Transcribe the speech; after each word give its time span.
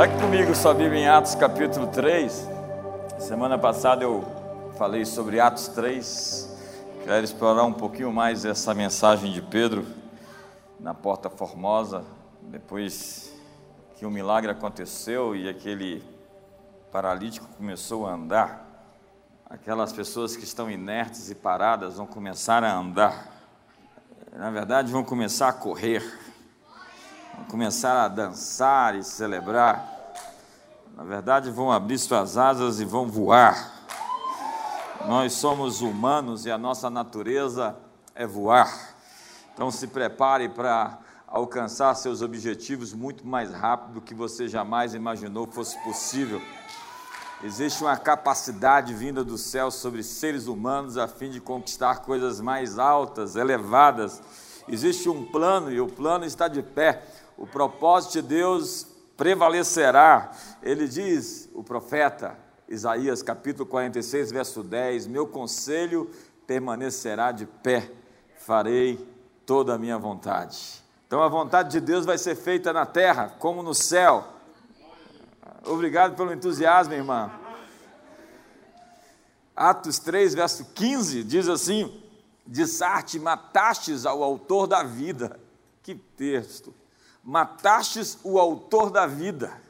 Pegue 0.00 0.16
comigo 0.20 0.54
sua 0.54 0.72
Bíblia 0.72 1.00
em 1.00 1.08
Atos 1.08 1.34
capítulo 1.34 1.88
3. 1.88 2.48
Semana 3.18 3.58
passada 3.58 4.04
eu 4.04 4.24
falei 4.78 5.04
sobre 5.04 5.40
Atos 5.40 5.66
3. 5.66 6.56
Quero 7.02 7.24
explorar 7.24 7.64
um 7.64 7.72
pouquinho 7.72 8.12
mais 8.12 8.44
essa 8.44 8.72
mensagem 8.72 9.32
de 9.32 9.42
Pedro 9.42 9.84
na 10.78 10.94
Porta 10.94 11.28
Formosa, 11.28 12.04
depois 12.42 13.34
que 13.96 14.06
o 14.06 14.10
milagre 14.10 14.52
aconteceu 14.52 15.34
e 15.34 15.48
aquele 15.48 16.04
paralítico 16.92 17.48
começou 17.56 18.06
a 18.06 18.12
andar. 18.12 18.86
Aquelas 19.50 19.92
pessoas 19.92 20.36
que 20.36 20.44
estão 20.44 20.70
inertes 20.70 21.28
e 21.28 21.34
paradas 21.34 21.96
vão 21.96 22.06
começar 22.06 22.62
a 22.62 22.72
andar. 22.72 23.32
Na 24.32 24.52
verdade, 24.52 24.92
vão 24.92 25.02
começar 25.02 25.48
a 25.48 25.52
correr 25.52 26.04
começar 27.48 28.04
a 28.04 28.08
dançar 28.08 28.94
e 28.96 29.02
celebrar. 29.02 30.14
Na 30.96 31.04
verdade, 31.04 31.50
vão 31.50 31.70
abrir 31.70 31.98
suas 31.98 32.36
asas 32.36 32.80
e 32.80 32.84
vão 32.84 33.06
voar. 33.06 33.72
Nós 35.06 35.32
somos 35.34 35.80
humanos 35.80 36.44
e 36.44 36.50
a 36.50 36.58
nossa 36.58 36.90
natureza 36.90 37.76
é 38.14 38.26
voar. 38.26 38.96
Então 39.54 39.70
se 39.70 39.86
prepare 39.86 40.48
para 40.48 40.98
alcançar 41.26 41.94
seus 41.94 42.22
objetivos 42.22 42.92
muito 42.92 43.26
mais 43.26 43.52
rápido 43.52 43.94
do 43.94 44.00
que 44.00 44.14
você 44.14 44.48
jamais 44.48 44.94
imaginou 44.94 45.46
fosse 45.46 45.78
possível. 45.84 46.42
Existe 47.42 47.84
uma 47.84 47.96
capacidade 47.96 48.92
vinda 48.92 49.22
do 49.22 49.38
céu 49.38 49.70
sobre 49.70 50.02
seres 50.02 50.48
humanos 50.48 50.98
a 50.98 51.06
fim 51.06 51.30
de 51.30 51.40
conquistar 51.40 52.00
coisas 52.00 52.40
mais 52.40 52.78
altas, 52.78 53.36
elevadas. 53.36 54.20
Existe 54.66 55.08
um 55.08 55.24
plano 55.24 55.70
e 55.70 55.80
o 55.80 55.86
plano 55.86 56.24
está 56.24 56.48
de 56.48 56.62
pé 56.62 57.02
o 57.38 57.46
propósito 57.46 58.20
de 58.20 58.22
Deus 58.22 58.86
prevalecerá. 59.16 60.32
Ele 60.60 60.88
diz, 60.88 61.48
o 61.54 61.62
profeta 61.62 62.36
Isaías, 62.68 63.22
capítulo 63.22 63.64
46, 63.64 64.32
verso 64.32 64.62
10: 64.62 65.06
Meu 65.06 65.26
conselho 65.26 66.10
permanecerá 66.46 67.30
de 67.30 67.46
pé, 67.46 67.90
farei 68.40 68.98
toda 69.46 69.74
a 69.74 69.78
minha 69.78 69.96
vontade. 69.96 70.82
Então 71.06 71.22
a 71.22 71.28
vontade 71.28 71.70
de 71.70 71.80
Deus 71.80 72.04
vai 72.04 72.18
ser 72.18 72.34
feita 72.34 72.72
na 72.72 72.84
terra, 72.84 73.34
como 73.38 73.62
no 73.62 73.72
céu. 73.72 74.26
Obrigado 75.64 76.16
pelo 76.16 76.32
entusiasmo, 76.32 76.92
irmã. 76.92 77.30
Atos 79.54 79.98
3, 79.98 80.34
verso 80.34 80.64
15, 80.74 81.22
diz 81.22 81.48
assim: 81.48 82.02
De 82.46 82.66
Sarte 82.66 83.18
matastes 83.18 84.04
ao 84.04 84.22
autor 84.22 84.66
da 84.66 84.82
vida. 84.82 85.38
Que 85.82 85.94
texto! 85.94 86.74
Matastes 87.22 88.18
o 88.22 88.38
autor 88.38 88.90
da 88.90 89.06
vida, 89.06 89.60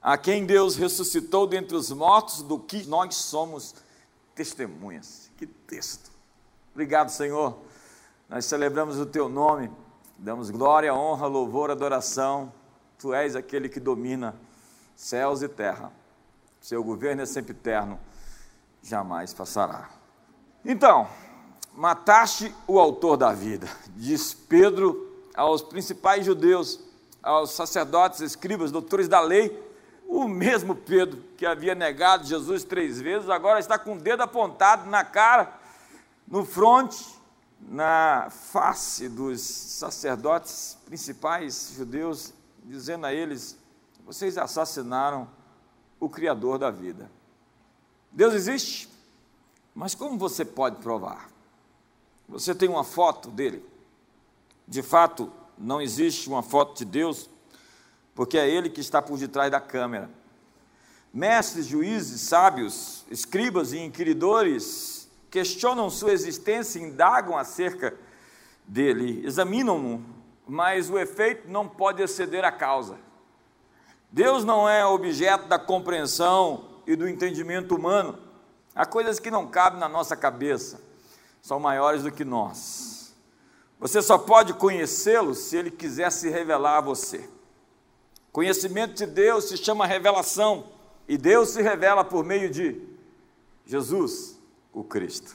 a 0.00 0.18
quem 0.18 0.44
Deus 0.44 0.76
ressuscitou 0.76 1.46
dentre 1.46 1.76
os 1.76 1.90
mortos, 1.90 2.42
do 2.42 2.58
que 2.58 2.86
nós 2.86 3.14
somos 3.14 3.74
testemunhas. 4.34 5.30
Que 5.36 5.46
texto. 5.46 6.10
Obrigado, 6.72 7.10
Senhor. 7.10 7.56
Nós 8.28 8.44
celebramos 8.46 8.98
o 8.98 9.06
teu 9.06 9.28
nome, 9.28 9.70
damos 10.18 10.50
glória, 10.50 10.94
honra, 10.94 11.26
louvor, 11.26 11.70
adoração. 11.70 12.52
Tu 12.98 13.12
és 13.12 13.36
aquele 13.36 13.68
que 13.68 13.78
domina 13.78 14.34
céus 14.96 15.42
e 15.42 15.48
terra. 15.48 15.92
Seu 16.60 16.82
governo 16.82 17.22
é 17.22 17.26
sempre 17.26 17.52
eterno, 17.52 17.98
jamais 18.82 19.34
passará. 19.34 19.90
Então, 20.64 21.08
mataste 21.74 22.54
o 22.66 22.78
autor 22.78 23.16
da 23.16 23.32
vida, 23.32 23.68
diz 23.96 24.32
Pedro 24.32 25.11
aos 25.34 25.62
principais 25.62 26.24
judeus, 26.24 26.80
aos 27.22 27.50
sacerdotes, 27.50 28.20
escribas, 28.20 28.70
doutores 28.70 29.08
da 29.08 29.20
lei, 29.20 29.56
o 30.06 30.28
mesmo 30.28 30.74
Pedro 30.74 31.22
que 31.36 31.46
havia 31.46 31.74
negado 31.74 32.26
Jesus 32.26 32.64
três 32.64 33.00
vezes, 33.00 33.30
agora 33.30 33.58
está 33.58 33.78
com 33.78 33.96
o 33.96 33.98
dedo 33.98 34.22
apontado 34.22 34.88
na 34.90 35.04
cara, 35.04 35.58
no 36.28 36.44
fronte, 36.44 37.18
na 37.60 38.28
face 38.30 39.08
dos 39.08 39.40
sacerdotes 39.40 40.76
principais 40.84 41.74
judeus, 41.76 42.34
dizendo 42.64 43.06
a 43.06 43.12
eles: 43.12 43.56
vocês 44.04 44.36
assassinaram 44.36 45.28
o 45.98 46.08
Criador 46.08 46.58
da 46.58 46.70
vida. 46.70 47.10
Deus 48.10 48.34
existe, 48.34 48.88
mas 49.74 49.94
como 49.94 50.18
você 50.18 50.44
pode 50.44 50.76
provar? 50.76 51.30
Você 52.28 52.54
tem 52.54 52.68
uma 52.68 52.84
foto 52.84 53.30
dele? 53.30 53.71
De 54.66 54.82
fato, 54.82 55.32
não 55.58 55.80
existe 55.80 56.28
uma 56.28 56.42
foto 56.42 56.78
de 56.78 56.84
Deus, 56.84 57.28
porque 58.14 58.38
é 58.38 58.48
Ele 58.48 58.70
que 58.70 58.80
está 58.80 59.00
por 59.00 59.18
detrás 59.18 59.50
da 59.50 59.60
câmera. 59.60 60.10
Mestres, 61.12 61.66
juízes, 61.66 62.22
sábios, 62.22 63.04
escribas 63.10 63.72
e 63.72 63.78
inquiridores 63.78 65.02
questionam 65.30 65.88
sua 65.88 66.12
existência 66.12 66.78
indagam 66.78 67.38
acerca 67.38 67.94
dele, 68.66 69.22
examinam-no, 69.24 70.04
mas 70.46 70.90
o 70.90 70.98
efeito 70.98 71.50
não 71.50 71.66
pode 71.66 72.02
exceder 72.02 72.44
a 72.44 72.52
causa. 72.52 72.98
Deus 74.10 74.44
não 74.44 74.68
é 74.68 74.84
objeto 74.84 75.48
da 75.48 75.58
compreensão 75.58 76.68
e 76.86 76.94
do 76.94 77.08
entendimento 77.08 77.74
humano. 77.74 78.18
Há 78.74 78.84
coisas 78.84 79.18
que 79.18 79.30
não 79.30 79.46
cabem 79.46 79.80
na 79.80 79.88
nossa 79.88 80.14
cabeça, 80.14 80.80
são 81.40 81.58
maiores 81.58 82.02
do 82.02 82.12
que 82.12 82.24
nós. 82.24 83.01
Você 83.82 84.00
só 84.00 84.16
pode 84.16 84.54
conhecê-lo 84.54 85.34
se 85.34 85.56
ele 85.56 85.68
quiser 85.68 86.12
se 86.12 86.30
revelar 86.30 86.78
a 86.78 86.80
você. 86.80 87.28
Conhecimento 88.30 88.94
de 88.94 89.06
Deus 89.06 89.48
se 89.48 89.56
chama 89.56 89.88
revelação, 89.88 90.68
e 91.08 91.18
Deus 91.18 91.48
se 91.48 91.60
revela 91.60 92.04
por 92.04 92.24
meio 92.24 92.48
de 92.48 92.80
Jesus, 93.66 94.38
o 94.72 94.84
Cristo. 94.84 95.34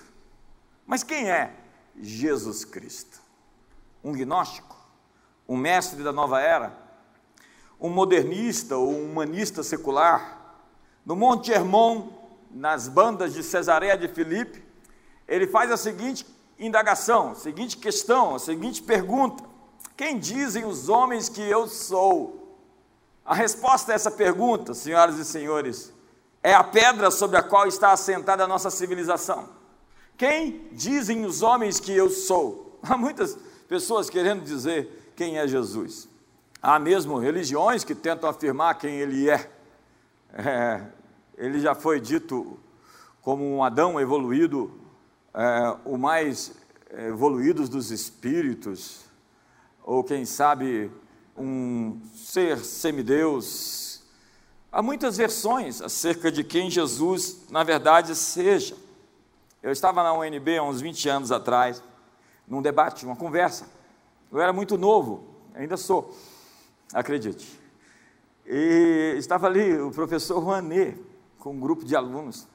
Mas 0.86 1.04
quem 1.04 1.30
é 1.30 1.54
Jesus 2.00 2.64
Cristo? 2.64 3.22
Um 4.02 4.14
gnóstico? 4.14 4.78
Um 5.46 5.58
mestre 5.58 6.02
da 6.02 6.14
nova 6.14 6.40
era? 6.40 6.72
Um 7.78 7.90
modernista 7.90 8.78
ou 8.78 8.90
um 8.90 9.12
humanista 9.12 9.62
secular? 9.62 10.56
No 11.06 11.18
Monte 11.18 11.52
Hermon, 11.52 12.08
nas 12.50 12.88
bandas 12.88 13.34
de 13.34 13.44
Cesareia 13.44 13.98
de 13.98 14.08
Filipe, 14.08 14.64
ele 15.28 15.48
faz 15.48 15.70
a 15.70 15.76
seguinte 15.76 16.26
indagação, 16.60 17.36
seguinte 17.36 17.78
questão, 17.78 18.36
a 18.36 18.40
seguinte 18.40 18.82
pergunta: 18.82 19.44
Quem 19.96 20.18
dizem 20.18 20.66
os 20.66 20.90
homens 20.90 21.30
que 21.30 21.42
eu 21.42 21.68
sou? 21.68 22.58
A 23.26 23.36
resposta 23.36 23.92
a 23.92 23.96
essa 23.96 24.10
pergunta, 24.10 24.74
senhoras 24.74 25.18
e 25.18 25.26
senhores, 25.26 25.94
é 26.42 26.54
a 26.54 26.64
pedra 26.64 27.12
sobre 27.12 27.38
a 27.38 27.44
qual 27.44 27.68
está 27.68 27.92
assentada 27.92 28.44
a 28.44 28.48
nossa 28.48 28.70
civilização. 28.70 29.50
Quem 30.18 30.70
dizem 30.72 31.26
os 31.26 31.42
homens 31.42 31.80
que 31.80 31.92
eu 31.92 32.10
sou? 32.10 32.80
Há 32.84 32.98
muitas 32.98 33.38
pessoas 33.68 34.10
querendo 34.10 34.44
dizer 34.44 35.12
quem 35.16 35.38
é 35.38 35.48
Jesus. 35.48 36.08
Há 36.62 36.80
mesmo 36.80 37.20
religiões 37.20 37.84
que 37.84 37.94
tentam 37.94 38.30
afirmar 38.30 38.76
quem 38.76 38.96
ele 38.96 39.30
é. 39.30 39.50
é 40.34 40.82
ele 41.38 41.60
já 41.60 41.76
foi 41.76 42.00
dito 42.00 42.58
como 43.22 43.44
um 43.44 43.64
Adão 43.64 44.00
evoluído 44.00 44.72
é, 45.34 45.78
o 45.86 45.98
mais 45.98 46.54
evoluídos 46.92 47.70
dos 47.70 47.92
espíritos, 47.92 49.02
ou 49.84 50.04
quem 50.04 50.26
sabe 50.26 50.92
um 51.38 52.02
ser 52.16 52.60
semideus. 52.60 54.02
Há 54.72 54.82
muitas 54.82 55.18
versões 55.18 55.82
acerca 55.82 56.32
de 56.32 56.44
quem 56.44 56.70
Jesus, 56.70 57.46
na 57.50 57.64
verdade, 57.64 58.16
seja. 58.16 58.76
Eu 59.62 59.72
estava 59.72 60.04
na 60.04 60.14
UNB 60.14 60.58
há 60.58 60.64
uns 60.64 60.82
20 60.82 61.10
anos 61.10 61.32
atrás, 61.32 61.82
num 62.48 62.62
debate, 62.62 63.06
uma 63.06 63.16
conversa. 63.16 63.68
Eu 64.32 64.42
era 64.42 64.52
muito 64.52 64.78
novo, 64.78 65.28
ainda 65.54 65.78
sou, 65.78 66.16
acredite. 66.94 67.60
E 68.46 69.16
estava 69.18 69.48
ali 69.48 69.80
o 69.80 69.92
professor 69.92 70.40
Rouanet, 70.40 70.98
com 71.40 71.52
um 71.52 71.60
grupo 71.60 71.84
de 71.86 71.96
alunos. 71.96 72.48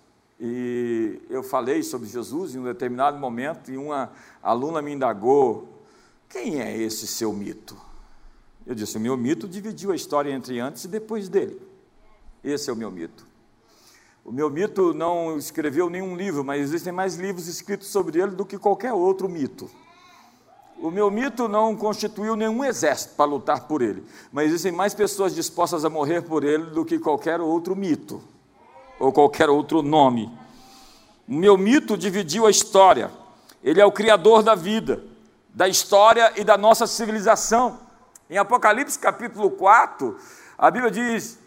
E 0.45 1.21
eu 1.31 1.41
falei 1.41 1.85
sobre 1.85 2.09
Jesus 2.09 2.53
em 2.53 2.59
um 2.59 2.65
determinado 2.65 3.17
momento 3.17 3.71
e 3.71 3.77
uma 3.77 4.11
aluna 4.43 4.83
me 4.83 4.91
indagou: 4.91 5.69
quem 6.29 6.61
é 6.61 6.77
esse 6.77 7.07
seu 7.07 7.33
mito? 7.33 7.77
Eu 8.67 8.75
disse: 8.75 8.97
o 8.97 9.01
meu 9.01 9.17
mito 9.17 9.47
dividiu 9.47 9.93
a 9.93 9.95
história 9.95 10.33
entre 10.33 10.59
antes 10.59 10.83
e 10.83 10.89
depois 10.89 11.29
dele. 11.29 11.63
Esse 12.43 12.71
é 12.71 12.73
o 12.73 12.77
meu 12.77 12.91
mito. 12.91 13.25
O 14.25 14.33
meu 14.33 14.51
mito 14.51 14.93
não 14.93 15.39
escreveu 15.39 15.89
nenhum 15.89 16.17
livro, 16.17 16.43
mas 16.43 16.61
existem 16.61 16.93
mais 16.93 17.15
livros 17.15 17.47
escritos 17.47 17.87
sobre 17.87 18.21
ele 18.21 18.33
do 18.33 18.45
que 18.45 18.59
qualquer 18.59 18.93
outro 18.93 19.29
mito. 19.29 19.71
O 20.77 20.91
meu 20.91 21.09
mito 21.09 21.47
não 21.47 21.77
constituiu 21.77 22.35
nenhum 22.35 22.65
exército 22.65 23.15
para 23.15 23.31
lutar 23.31 23.69
por 23.69 23.81
ele, 23.81 24.03
mas 24.33 24.49
existem 24.49 24.73
mais 24.73 24.93
pessoas 24.93 25.37
dispostas 25.37 25.85
a 25.85 25.91
morrer 25.91 26.23
por 26.23 26.43
ele 26.43 26.71
do 26.71 26.85
que 26.85 26.99
qualquer 26.99 27.41
outro 27.41 27.77
mito 27.77 28.21
ou 28.99 29.13
qualquer 29.13 29.49
outro 29.51 29.83
nome. 29.83 30.31
O 31.29 31.35
meu 31.35 31.57
mito 31.57 31.97
dividiu 31.97 32.47
a 32.47 32.51
história. 32.51 33.11
Ele 33.63 33.81
é 33.81 33.87
o 33.87 33.93
criador 33.93 34.43
da 34.43 34.55
vida, 34.55 35.03
da 35.49 35.69
história 35.69 36.33
e 36.37 36.45
da 36.45 36.57
nossa 36.57 36.87
civilização. 36.87 37.79
Em 38.29 38.39
Apocalipse 38.39 38.99
capítulo 38.99 39.51
4, 39.51 40.19
a 40.59 40.71
Bíblia 40.71 40.91
diz: 40.91 41.39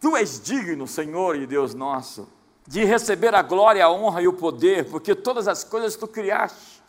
Tu 0.00 0.16
és 0.16 0.40
digno, 0.40 0.86
Senhor 0.86 1.36
e 1.36 1.46
Deus 1.46 1.74
nosso, 1.74 2.28
de 2.66 2.84
receber 2.84 3.34
a 3.34 3.42
glória, 3.42 3.84
a 3.84 3.90
honra 3.90 4.22
e 4.22 4.28
o 4.28 4.32
poder, 4.32 4.90
porque 4.90 5.14
todas 5.14 5.48
as 5.48 5.64
coisas 5.64 5.96
tu 5.96 6.06
criaste. 6.06 6.82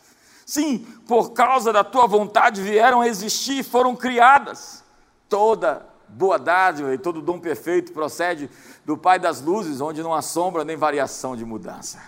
Sim, 0.45 0.79
por 1.07 1.31
causa 1.31 1.73
da 1.73 1.83
tua 1.83 2.05
vontade 2.05 2.61
vieram 2.61 3.01
a 3.01 3.07
existir 3.07 3.59
e 3.59 3.63
foram 3.63 3.95
criadas. 3.95 4.83
Toda 5.27 5.94
boa 6.15 6.39
dádiva 6.39 6.93
e 6.93 6.97
todo 6.97 7.21
dom 7.21 7.39
perfeito 7.39 7.91
procede 7.91 8.49
do 8.85 8.97
Pai 8.97 9.19
das 9.19 9.41
luzes, 9.41 9.81
onde 9.81 10.01
não 10.01 10.13
há 10.13 10.21
sombra 10.21 10.63
nem 10.63 10.77
variação 10.77 11.35
de 11.35 11.43
mudança. 11.43 12.01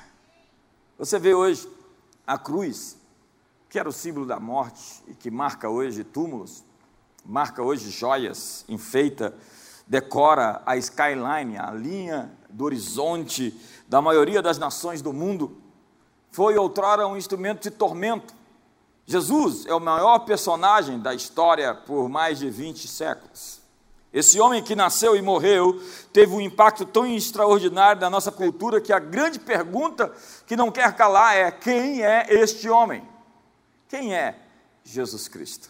Você 0.98 1.20
vê 1.20 1.34
hoje 1.34 1.68
a 2.26 2.38
cruz, 2.38 2.98
que 3.70 3.78
era 3.78 3.90
o 3.90 3.92
símbolo 3.92 4.26
da 4.26 4.40
morte 4.40 5.04
e 5.08 5.14
que 5.14 5.30
marca 5.30 5.70
hoje 5.70 6.06
túmulos, 6.06 6.64
marca 7.26 7.62
hoje 7.62 7.90
joias, 7.90 8.64
enfeita, 8.70 9.36
decora 9.86 10.62
a 10.66 10.78
skyline, 10.78 11.58
a 11.58 11.72
linha 11.72 12.32
do 12.50 12.64
horizonte 12.64 13.54
da 13.90 14.02
maioria 14.02 14.42
das 14.42 14.58
nações 14.58 15.02
do 15.02 15.12
mundo. 15.12 15.58
Foi 16.32 16.58
outrora 16.58 17.06
um 17.06 17.18
instrumento 17.18 17.64
de 17.64 17.72
tormento. 17.72 18.34
Jesus 19.06 19.66
é 19.66 19.76
o 19.76 19.82
maior 19.82 20.20
personagem 20.20 20.98
da 20.98 21.14
história 21.14 21.76
por 21.76 22.08
mais 22.08 22.40
de 22.40 22.50
20 22.50 22.88
séculos. 22.88 23.57
Esse 24.18 24.40
homem 24.40 24.64
que 24.64 24.76
nasceu 24.76 25.16
e 25.16 25.22
morreu 25.22 25.80
teve 26.12 26.34
um 26.34 26.42
impacto 26.42 26.88
tão 26.88 27.06
extraordinário 27.06 28.02
na 28.02 28.10
nossa 28.10 28.32
cultura 28.32 28.82
que 28.82 28.92
a 28.92 28.98
grande 28.98 29.38
pergunta 29.38 30.12
que 30.48 30.56
não 30.56 30.72
quer 30.72 30.96
calar 30.96 31.36
é: 31.36 31.52
quem 31.52 32.04
é 32.04 32.26
este 32.28 32.68
homem? 32.68 33.08
Quem 33.88 34.16
é 34.16 34.36
Jesus 34.84 35.28
Cristo? 35.28 35.70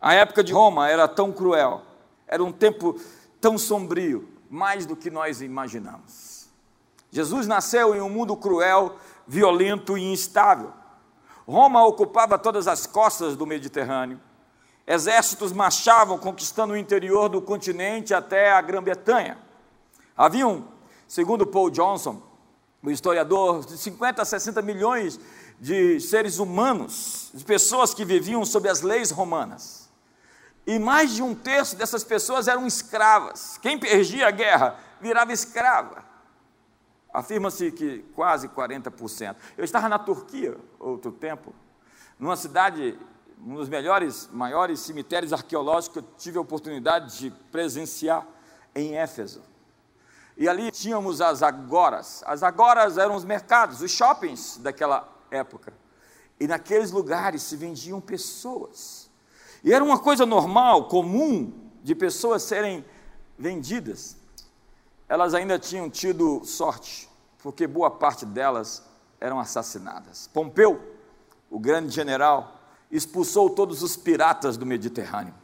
A 0.00 0.14
época 0.14 0.42
de 0.42 0.50
Roma 0.50 0.88
era 0.88 1.06
tão 1.06 1.30
cruel, 1.30 1.82
era 2.26 2.42
um 2.42 2.50
tempo 2.50 2.98
tão 3.38 3.58
sombrio, 3.58 4.26
mais 4.48 4.86
do 4.86 4.96
que 4.96 5.10
nós 5.10 5.42
imaginamos. 5.42 6.48
Jesus 7.10 7.46
nasceu 7.46 7.94
em 7.94 8.00
um 8.00 8.08
mundo 8.08 8.34
cruel, 8.34 8.96
violento 9.26 9.98
e 9.98 10.10
instável. 10.10 10.72
Roma 11.46 11.84
ocupava 11.84 12.38
todas 12.38 12.66
as 12.66 12.86
costas 12.86 13.36
do 13.36 13.46
Mediterrâneo. 13.46 14.18
Exércitos 14.90 15.52
marchavam 15.52 16.16
conquistando 16.16 16.72
o 16.72 16.76
interior 16.76 17.28
do 17.28 17.42
continente 17.42 18.14
até 18.14 18.50
a 18.50 18.62
Grã-Bretanha. 18.62 19.36
Haviam, 20.16 20.66
segundo 21.06 21.46
Paul 21.46 21.68
Johnson, 21.68 22.22
o 22.82 22.90
historiador, 22.90 23.66
de 23.66 23.76
50 23.76 24.22
a 24.22 24.24
60 24.24 24.62
milhões 24.62 25.20
de 25.60 26.00
seres 26.00 26.38
humanos, 26.38 27.30
de 27.34 27.44
pessoas 27.44 27.92
que 27.92 28.02
viviam 28.02 28.42
sob 28.46 28.66
as 28.66 28.80
leis 28.80 29.10
romanas. 29.10 29.90
E 30.66 30.78
mais 30.78 31.12
de 31.12 31.22
um 31.22 31.34
terço 31.34 31.76
dessas 31.76 32.02
pessoas 32.02 32.48
eram 32.48 32.66
escravas. 32.66 33.58
Quem 33.60 33.78
perdia 33.78 34.26
a 34.26 34.30
guerra 34.30 34.78
virava 35.02 35.34
escrava. 35.34 36.02
Afirma-se 37.12 37.70
que 37.72 38.06
quase 38.14 38.48
40%. 38.48 39.36
Eu 39.54 39.64
estava 39.64 39.86
na 39.86 39.98
Turquia 39.98 40.56
outro 40.80 41.12
tempo, 41.12 41.54
numa 42.18 42.36
cidade 42.36 42.98
um 43.44 43.54
dos 43.54 43.68
melhores, 43.68 44.28
maiores 44.32 44.80
cemitérios 44.80 45.32
arqueológicos 45.32 45.92
que 45.92 45.98
eu 45.98 46.14
tive 46.16 46.38
a 46.38 46.40
oportunidade 46.40 47.18
de 47.18 47.30
presenciar 47.52 48.26
em 48.74 48.96
Éfeso. 48.96 49.42
E 50.36 50.48
ali 50.48 50.70
tínhamos 50.70 51.20
as 51.20 51.42
agoras. 51.42 52.22
As 52.26 52.42
agoras 52.42 52.96
eram 52.96 53.16
os 53.16 53.24
mercados, 53.24 53.80
os 53.80 53.90
shoppings 53.90 54.58
daquela 54.58 55.08
época. 55.30 55.72
E 56.38 56.46
naqueles 56.46 56.90
lugares 56.92 57.42
se 57.42 57.56
vendiam 57.56 58.00
pessoas. 58.00 59.10
E 59.64 59.72
era 59.72 59.82
uma 59.82 59.98
coisa 59.98 60.24
normal, 60.24 60.86
comum, 60.88 61.52
de 61.82 61.94
pessoas 61.94 62.44
serem 62.44 62.84
vendidas. 63.36 64.16
Elas 65.08 65.34
ainda 65.34 65.58
tinham 65.58 65.90
tido 65.90 66.44
sorte, 66.44 67.08
porque 67.42 67.66
boa 67.66 67.90
parte 67.90 68.24
delas 68.24 68.84
eram 69.20 69.40
assassinadas. 69.40 70.28
Pompeu, 70.32 70.80
o 71.50 71.58
grande 71.58 71.92
general, 71.92 72.57
expulsou 72.90 73.50
todos 73.50 73.82
os 73.82 73.96
piratas 73.96 74.56
do 74.56 74.64
Mediterrâneo. 74.64 75.34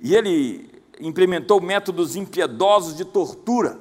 E 0.00 0.14
ele 0.14 0.82
implementou 1.00 1.60
métodos 1.60 2.16
impiedosos 2.16 2.96
de 2.96 3.04
tortura, 3.04 3.78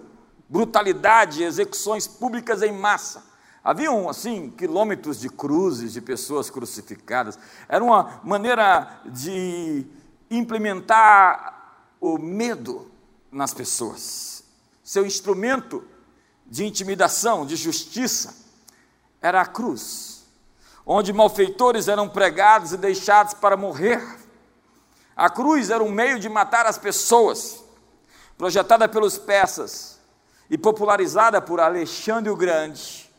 brutalidade 0.48 1.44
execuções 1.44 2.08
públicas 2.08 2.62
em 2.62 2.72
massa. 2.72 3.26
Haviam, 3.64 4.08
assim, 4.08 4.50
quilômetros 4.52 5.20
de 5.20 5.30
cruzes 5.30 5.94
de 5.94 6.02
pessoas 6.02 6.50
crucificadas. 6.50 7.38
Era 7.68 7.84
uma 7.84 8.22
maneira 8.24 9.02
de 9.06 9.86
implementar 10.30 11.86
o 12.00 12.18
medo 12.18 12.90
nas 13.32 13.54
pessoas. 13.54 14.44
Seu 14.84 15.06
instrumento 15.06 15.84
de 16.46 16.66
intimidação, 16.66 17.46
de 17.46 17.58
justiça, 17.58 18.36
era 19.22 19.42
a 19.42 19.46
cruz 19.46 20.17
onde 20.90 21.12
malfeitores 21.12 21.90
eram 21.90 22.08
pregados 22.08 22.72
e 22.72 22.78
deixados 22.78 23.34
para 23.34 23.58
morrer. 23.58 24.02
A 25.14 25.30
cruz 25.30 25.70
era 25.70 25.84
um 25.84 25.92
meio 25.92 26.18
de 26.18 26.30
matar 26.30 26.66
as 26.66 26.78
pessoas, 26.78 27.62
projetada 28.38 28.88
pelos 28.88 29.18
persas 29.18 30.00
e 30.50 30.58
popularizada 30.58 31.42
por 31.42 31.60
Alexandre 31.60 32.32
o 32.32 32.38
Grande, 32.38 33.12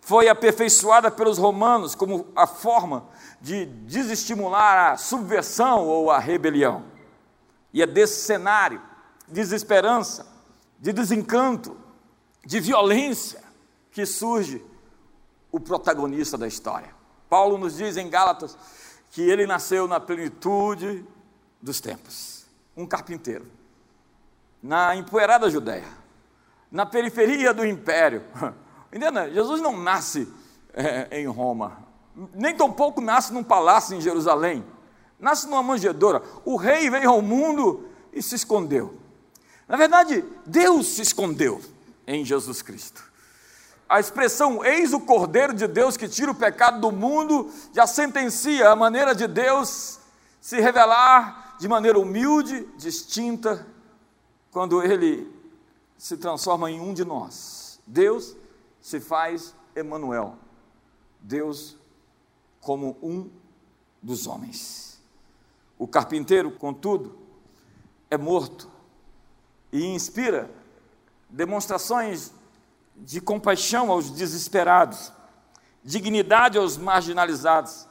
foi 0.00 0.28
aperfeiçoada 0.28 1.10
pelos 1.10 1.36
romanos 1.36 1.96
como 1.96 2.28
a 2.36 2.46
forma 2.46 3.08
de 3.40 3.66
desestimular 3.66 4.92
a 4.92 4.96
subversão 4.96 5.84
ou 5.84 6.12
a 6.12 6.20
rebelião. 6.20 6.84
E 7.72 7.82
é 7.82 7.86
desse 7.88 8.24
cenário 8.24 8.80
de 9.26 9.34
desesperança, 9.34 10.24
de 10.78 10.92
desencanto, 10.92 11.76
de 12.44 12.60
violência 12.60 13.42
que 13.90 14.06
surge 14.06 14.64
o 15.50 15.58
protagonista 15.58 16.38
da 16.38 16.46
história. 16.46 16.95
Paulo 17.28 17.58
nos 17.58 17.76
diz 17.76 17.96
em 17.96 18.08
Gálatas 18.08 18.56
que 19.10 19.22
ele 19.22 19.46
nasceu 19.46 19.88
na 19.88 19.98
plenitude 19.98 21.04
dos 21.60 21.80
tempos, 21.80 22.46
um 22.76 22.86
carpinteiro, 22.86 23.46
na 24.62 24.94
empoeirada 24.94 25.50
Judéia, 25.50 25.88
na 26.70 26.84
periferia 26.84 27.52
do 27.54 27.64
império. 27.64 28.22
Entenda? 28.92 29.30
Jesus 29.30 29.60
não 29.60 29.76
nasce 29.76 30.28
é, 30.72 31.20
em 31.20 31.26
Roma, 31.26 31.78
nem 32.34 32.54
tampouco 32.54 33.00
nasce 33.00 33.32
num 33.32 33.42
palácio 33.42 33.96
em 33.96 34.00
Jerusalém, 34.00 34.64
nasce 35.18 35.46
numa 35.46 35.62
manjedoura. 35.62 36.22
O 36.44 36.56
rei 36.56 36.88
veio 36.90 37.10
ao 37.10 37.22
mundo 37.22 37.88
e 38.12 38.22
se 38.22 38.34
escondeu. 38.34 38.94
Na 39.66 39.76
verdade, 39.76 40.24
Deus 40.44 40.86
se 40.86 41.02
escondeu 41.02 41.60
em 42.06 42.24
Jesus 42.24 42.62
Cristo 42.62 43.15
a 43.88 44.00
expressão 44.00 44.64
eis 44.64 44.92
o 44.92 45.00
Cordeiro 45.00 45.54
de 45.54 45.66
Deus 45.66 45.96
que 45.96 46.08
tira 46.08 46.30
o 46.30 46.34
pecado 46.34 46.80
do 46.80 46.90
mundo 46.90 47.50
já 47.72 47.86
sentencia 47.86 48.70
a 48.70 48.76
maneira 48.76 49.14
de 49.14 49.26
Deus 49.26 50.00
se 50.40 50.60
revelar 50.60 51.56
de 51.58 51.68
maneira 51.68 51.98
humilde, 51.98 52.68
distinta, 52.76 53.66
quando 54.50 54.82
ele 54.82 55.32
se 55.96 56.16
transforma 56.16 56.70
em 56.70 56.80
um 56.80 56.92
de 56.92 57.04
nós. 57.04 57.80
Deus 57.86 58.36
se 58.80 59.00
faz 59.00 59.54
Emanuel. 59.74 60.36
Deus 61.20 61.76
como 62.60 62.96
um 63.02 63.30
dos 64.02 64.26
homens. 64.26 65.00
O 65.78 65.86
carpinteiro, 65.86 66.50
contudo, 66.50 67.18
é 68.10 68.16
morto 68.16 68.70
e 69.72 69.84
inspira 69.84 70.50
demonstrações 71.28 72.32
de 72.98 73.20
compaixão 73.20 73.90
aos 73.90 74.10
desesperados, 74.10 75.12
dignidade 75.82 76.58
aos 76.58 76.76
marginalizados, 76.76 77.86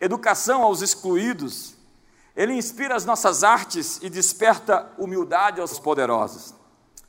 educação 0.00 0.62
aos 0.62 0.82
excluídos. 0.82 1.74
Ele 2.36 2.52
inspira 2.52 2.94
as 2.94 3.04
nossas 3.04 3.42
artes 3.42 3.98
e 4.02 4.10
desperta 4.10 4.90
humildade 4.98 5.60
aos 5.60 5.78
poderosos. 5.78 6.54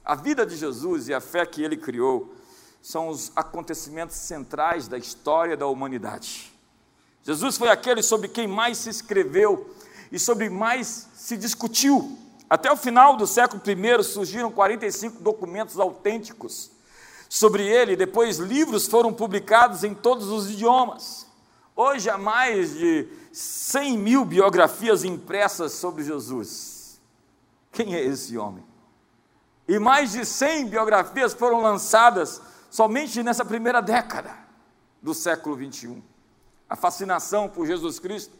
A 0.03 0.15
vida 0.15 0.45
de 0.45 0.55
Jesus 0.55 1.07
e 1.07 1.13
a 1.13 1.21
fé 1.21 1.45
que 1.45 1.61
ele 1.61 1.77
criou 1.77 2.33
são 2.81 3.09
os 3.09 3.31
acontecimentos 3.35 4.15
centrais 4.15 4.87
da 4.87 4.97
história 4.97 5.57
da 5.57 5.67
humanidade. 5.67 6.51
Jesus 7.23 7.57
foi 7.57 7.69
aquele 7.69 8.01
sobre 8.01 8.27
quem 8.27 8.47
mais 8.47 8.77
se 8.77 8.89
escreveu 8.89 9.69
e 10.11 10.17
sobre 10.17 10.49
mais 10.49 11.09
se 11.13 11.37
discutiu. 11.37 12.17
Até 12.49 12.71
o 12.71 12.77
final 12.77 13.17
do 13.17 13.27
século 13.27 13.61
I 13.67 14.03
surgiram 14.03 14.51
45 14.51 15.21
documentos 15.21 15.77
autênticos 15.77 16.71
sobre 17.29 17.63
ele, 17.65 17.95
depois 17.95 18.37
livros 18.37 18.87
foram 18.87 19.13
publicados 19.13 19.83
em 19.83 19.93
todos 19.93 20.29
os 20.29 20.49
idiomas. 20.49 21.27
Hoje 21.75 22.09
há 22.09 22.17
mais 22.17 22.73
de 22.73 23.07
100 23.31 23.97
mil 23.99 24.25
biografias 24.25 25.03
impressas 25.03 25.73
sobre 25.73 26.03
Jesus. 26.03 26.99
Quem 27.71 27.95
é 27.95 28.03
esse 28.03 28.35
homem? 28.35 28.65
E 29.67 29.77
mais 29.77 30.13
de 30.13 30.25
100 30.25 30.69
biografias 30.69 31.33
foram 31.33 31.61
lançadas 31.61 32.41
somente 32.71 33.21
nessa 33.21 33.45
primeira 33.45 33.81
década 33.81 34.35
do 34.99 35.13
século 35.13 35.55
21. 35.55 36.01
A 36.67 36.75
fascinação 36.75 37.47
por 37.47 37.67
Jesus 37.67 37.99
Cristo, 37.99 38.35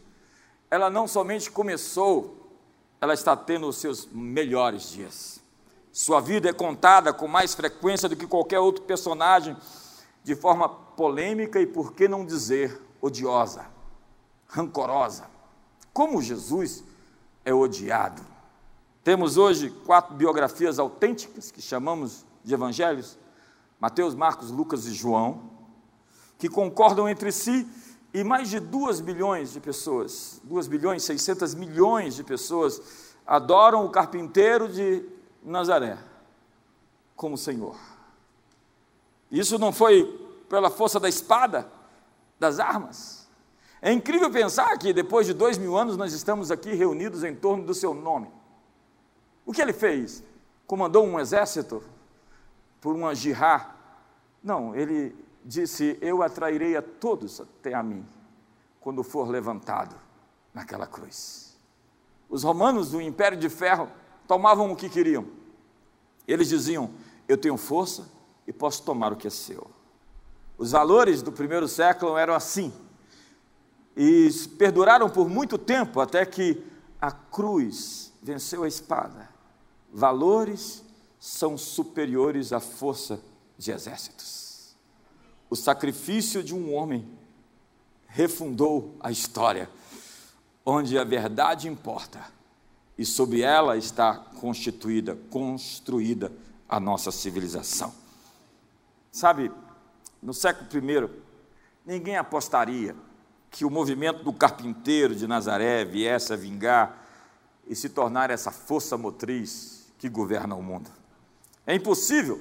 ela 0.68 0.90
não 0.90 1.06
somente 1.06 1.50
começou, 1.50 2.58
ela 3.00 3.14
está 3.14 3.36
tendo 3.36 3.68
os 3.68 3.76
seus 3.76 4.06
melhores 4.06 4.90
dias. 4.90 5.39
Sua 6.00 6.18
vida 6.18 6.48
é 6.48 6.52
contada 6.54 7.12
com 7.12 7.28
mais 7.28 7.54
frequência 7.54 8.08
do 8.08 8.16
que 8.16 8.26
qualquer 8.26 8.58
outro 8.58 8.82
personagem, 8.84 9.54
de 10.24 10.34
forma 10.34 10.66
polêmica 10.66 11.60
e, 11.60 11.66
por 11.66 11.92
que 11.92 12.08
não 12.08 12.24
dizer, 12.24 12.80
odiosa, 13.02 13.66
rancorosa. 14.46 15.26
Como 15.92 16.22
Jesus 16.22 16.82
é 17.44 17.52
odiado. 17.52 18.22
Temos 19.04 19.36
hoje 19.36 19.68
quatro 19.84 20.14
biografias 20.14 20.78
autênticas 20.78 21.50
que 21.50 21.60
chamamos 21.60 22.24
de 22.42 22.54
evangelhos: 22.54 23.18
Mateus, 23.78 24.14
Marcos, 24.14 24.50
Lucas 24.50 24.86
e 24.86 24.94
João, 24.94 25.50
que 26.38 26.48
concordam 26.48 27.10
entre 27.10 27.30
si 27.30 27.68
e 28.14 28.24
mais 28.24 28.48
de 28.48 28.58
2 28.58 29.00
bilhões 29.02 29.52
de 29.52 29.60
pessoas, 29.60 30.40
2 30.44 30.66
bilhões 30.66 31.02
600 31.02 31.54
milhões 31.54 32.14
de 32.14 32.24
pessoas 32.24 32.80
adoram 33.26 33.84
o 33.84 33.90
carpinteiro 33.90 34.66
de 34.66 35.19
Nazaré 35.42 35.98
como 37.16 37.36
Senhor. 37.36 37.76
Isso 39.30 39.58
não 39.58 39.72
foi 39.72 40.04
pela 40.48 40.70
força 40.70 40.98
da 40.98 41.08
espada, 41.08 41.70
das 42.38 42.58
armas. 42.58 43.28
É 43.82 43.92
incrível 43.92 44.30
pensar 44.30 44.76
que 44.78 44.92
depois 44.92 45.26
de 45.26 45.32
dois 45.32 45.56
mil 45.56 45.76
anos 45.76 45.96
nós 45.96 46.12
estamos 46.12 46.50
aqui 46.50 46.74
reunidos 46.74 47.22
em 47.22 47.34
torno 47.34 47.64
do 47.64 47.74
seu 47.74 47.94
nome. 47.94 48.30
O 49.46 49.52
que 49.52 49.60
ele 49.60 49.72
fez? 49.72 50.22
Comandou 50.66 51.06
um 51.06 51.18
exército 51.18 51.82
por 52.80 52.94
uma 52.94 53.14
jihá? 53.14 53.74
Não, 54.42 54.74
ele 54.74 55.14
disse: 55.44 55.98
Eu 56.00 56.22
atrairei 56.22 56.76
a 56.76 56.82
todos 56.82 57.40
até 57.40 57.74
a 57.74 57.82
mim, 57.82 58.06
quando 58.80 59.02
for 59.02 59.28
levantado 59.28 59.94
naquela 60.52 60.86
cruz. 60.86 61.58
Os 62.28 62.42
romanos 62.44 62.90
do 62.90 63.00
Império 63.00 63.38
de 63.38 63.48
Ferro 63.48 63.88
tomavam 64.30 64.70
o 64.70 64.76
que 64.76 64.88
queriam. 64.88 65.26
Eles 66.24 66.48
diziam: 66.48 66.92
Eu 67.26 67.36
tenho 67.36 67.56
força 67.56 68.08
e 68.46 68.52
posso 68.52 68.84
tomar 68.84 69.12
o 69.12 69.16
que 69.16 69.26
é 69.26 69.30
seu. 69.30 69.68
Os 70.56 70.70
valores 70.70 71.20
do 71.20 71.32
primeiro 71.32 71.66
século 71.66 72.16
eram 72.16 72.32
assim. 72.32 72.72
E 73.96 74.30
perduraram 74.56 75.10
por 75.10 75.28
muito 75.28 75.58
tempo 75.58 75.98
até 75.98 76.24
que 76.24 76.64
a 77.00 77.10
cruz 77.10 78.12
venceu 78.22 78.62
a 78.62 78.68
espada. 78.68 79.28
Valores 79.92 80.84
são 81.18 81.58
superiores 81.58 82.52
à 82.52 82.60
força 82.60 83.20
de 83.58 83.72
exércitos. 83.72 84.76
O 85.50 85.56
sacrifício 85.56 86.40
de 86.40 86.54
um 86.54 86.72
homem 86.72 87.04
refundou 88.06 88.94
a 89.00 89.10
história, 89.10 89.68
onde 90.64 90.96
a 90.96 91.02
verdade 91.02 91.66
importa 91.66 92.39
e 93.00 93.06
sobre 93.06 93.40
ela 93.40 93.78
está 93.78 94.14
constituída, 94.14 95.16
construída 95.30 96.30
a 96.68 96.78
nossa 96.78 97.10
civilização. 97.10 97.94
Sabe, 99.10 99.50
no 100.22 100.34
século 100.34 100.68
I, 100.78 101.08
ninguém 101.86 102.18
apostaria 102.18 102.94
que 103.50 103.64
o 103.64 103.70
movimento 103.70 104.22
do 104.22 104.34
carpinteiro 104.34 105.14
de 105.14 105.26
Nazaré 105.26 105.82
viesse 105.82 106.34
a 106.34 106.36
vingar 106.36 107.06
e 107.66 107.74
se 107.74 107.88
tornar 107.88 108.28
essa 108.28 108.50
força 108.50 108.98
motriz 108.98 109.90
que 109.96 110.10
governa 110.10 110.54
o 110.54 110.62
mundo. 110.62 110.90
É 111.66 111.74
impossível 111.74 112.38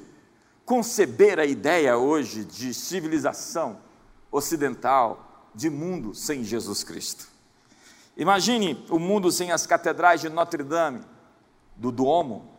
conceber 0.66 1.40
a 1.40 1.46
ideia 1.46 1.98
hoje 1.98 2.44
de 2.44 2.74
civilização 2.74 3.80
ocidental, 4.30 5.50
de 5.56 5.70
mundo 5.70 6.14
sem 6.14 6.44
Jesus 6.44 6.84
Cristo. 6.84 7.30
Imagine 8.20 8.86
o 8.90 9.00
mundo 9.00 9.32
sem 9.32 9.50
as 9.50 9.66
catedrais 9.66 10.20
de 10.20 10.28
Notre 10.28 10.62
Dame, 10.62 11.00
do 11.78 11.90
Duomo, 11.90 12.52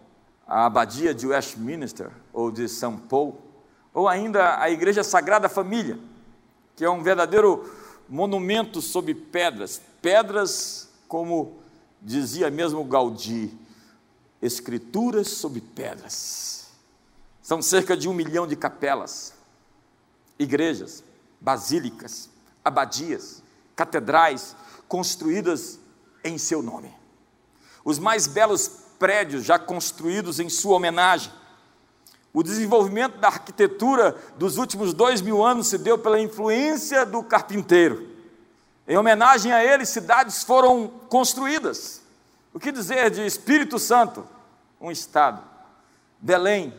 a 0.47 0.65
abadia 0.65 1.13
de 1.13 1.27
Westminster 1.27 2.11
ou 2.33 2.51
de 2.51 2.67
São 2.67 2.97
Paulo, 2.97 3.43
ou 3.93 4.09
ainda 4.09 4.59
a 4.59 4.71
Igreja 4.71 5.05
Sagrada 5.05 5.51
Família, 5.51 5.99
que 6.75 6.83
é 6.83 6.89
um 6.89 7.03
verdadeiro 7.03 7.71
monumento 8.09 8.81
sobre 8.81 9.15
pedras, 9.15 9.83
pedras 10.01 10.89
como 11.07 11.59
dizia 12.01 12.51
mesmo 12.51 12.83
Gaudí, 12.83 13.53
escrituras 14.41 15.29
sobre 15.29 15.61
pedras. 15.61 16.71
São 17.43 17.61
cerca 17.61 17.95
de 17.95 18.09
um 18.09 18.15
milhão 18.15 18.47
de 18.47 18.57
capelas, 18.57 19.35
igrejas, 20.39 21.05
basílicas, 21.39 22.31
abadias, 22.65 23.43
catedrais, 23.77 24.57
construídas 24.91 25.79
em 26.25 26.37
seu 26.37 26.61
nome. 26.61 26.93
Os 27.85 28.01
mais 28.01 28.27
belos 28.27 28.69
prédios 28.99 29.45
já 29.45 29.57
construídos 29.57 30.41
em 30.41 30.49
sua 30.49 30.75
homenagem. 30.75 31.33
O 32.33 32.43
desenvolvimento 32.43 33.17
da 33.19 33.29
arquitetura 33.29 34.17
dos 34.37 34.57
últimos 34.57 34.93
dois 34.93 35.21
mil 35.21 35.45
anos 35.45 35.69
se 35.69 35.79
deu 35.79 35.97
pela 35.97 36.21
influência 36.21 37.07
do 37.07 37.23
carpinteiro. 37.23 38.09
Em 38.87 38.99
homenagem 38.99 39.53
a 39.53 39.65
ele, 39.65 39.87
cidades 39.87 40.43
foram 40.43 40.89
construídas. 41.09 42.03
O 42.53 42.59
que 42.59 42.73
dizer 42.73 43.11
de 43.11 43.25
Espírito 43.25 43.79
Santo? 43.79 44.27
Um 44.81 44.91
estado. 44.91 45.41
Belém, 46.19 46.75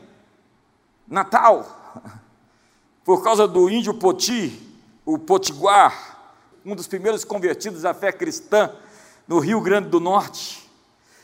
Natal, 1.08 1.96
por 3.06 3.24
causa 3.24 3.48
do 3.48 3.70
índio 3.70 3.94
Poti, 3.94 4.78
o 5.06 5.18
Potiguar, 5.18 6.11
um 6.66 6.76
dos 6.76 6.88
primeiros 6.88 7.24
convertidos 7.24 7.86
à 7.86 7.94
fé 7.94 8.12
cristã 8.12 8.74
no 9.28 9.40
Rio 9.40 9.62
Grande 9.62 9.90
do 9.90 10.00
Norte. 10.00 10.70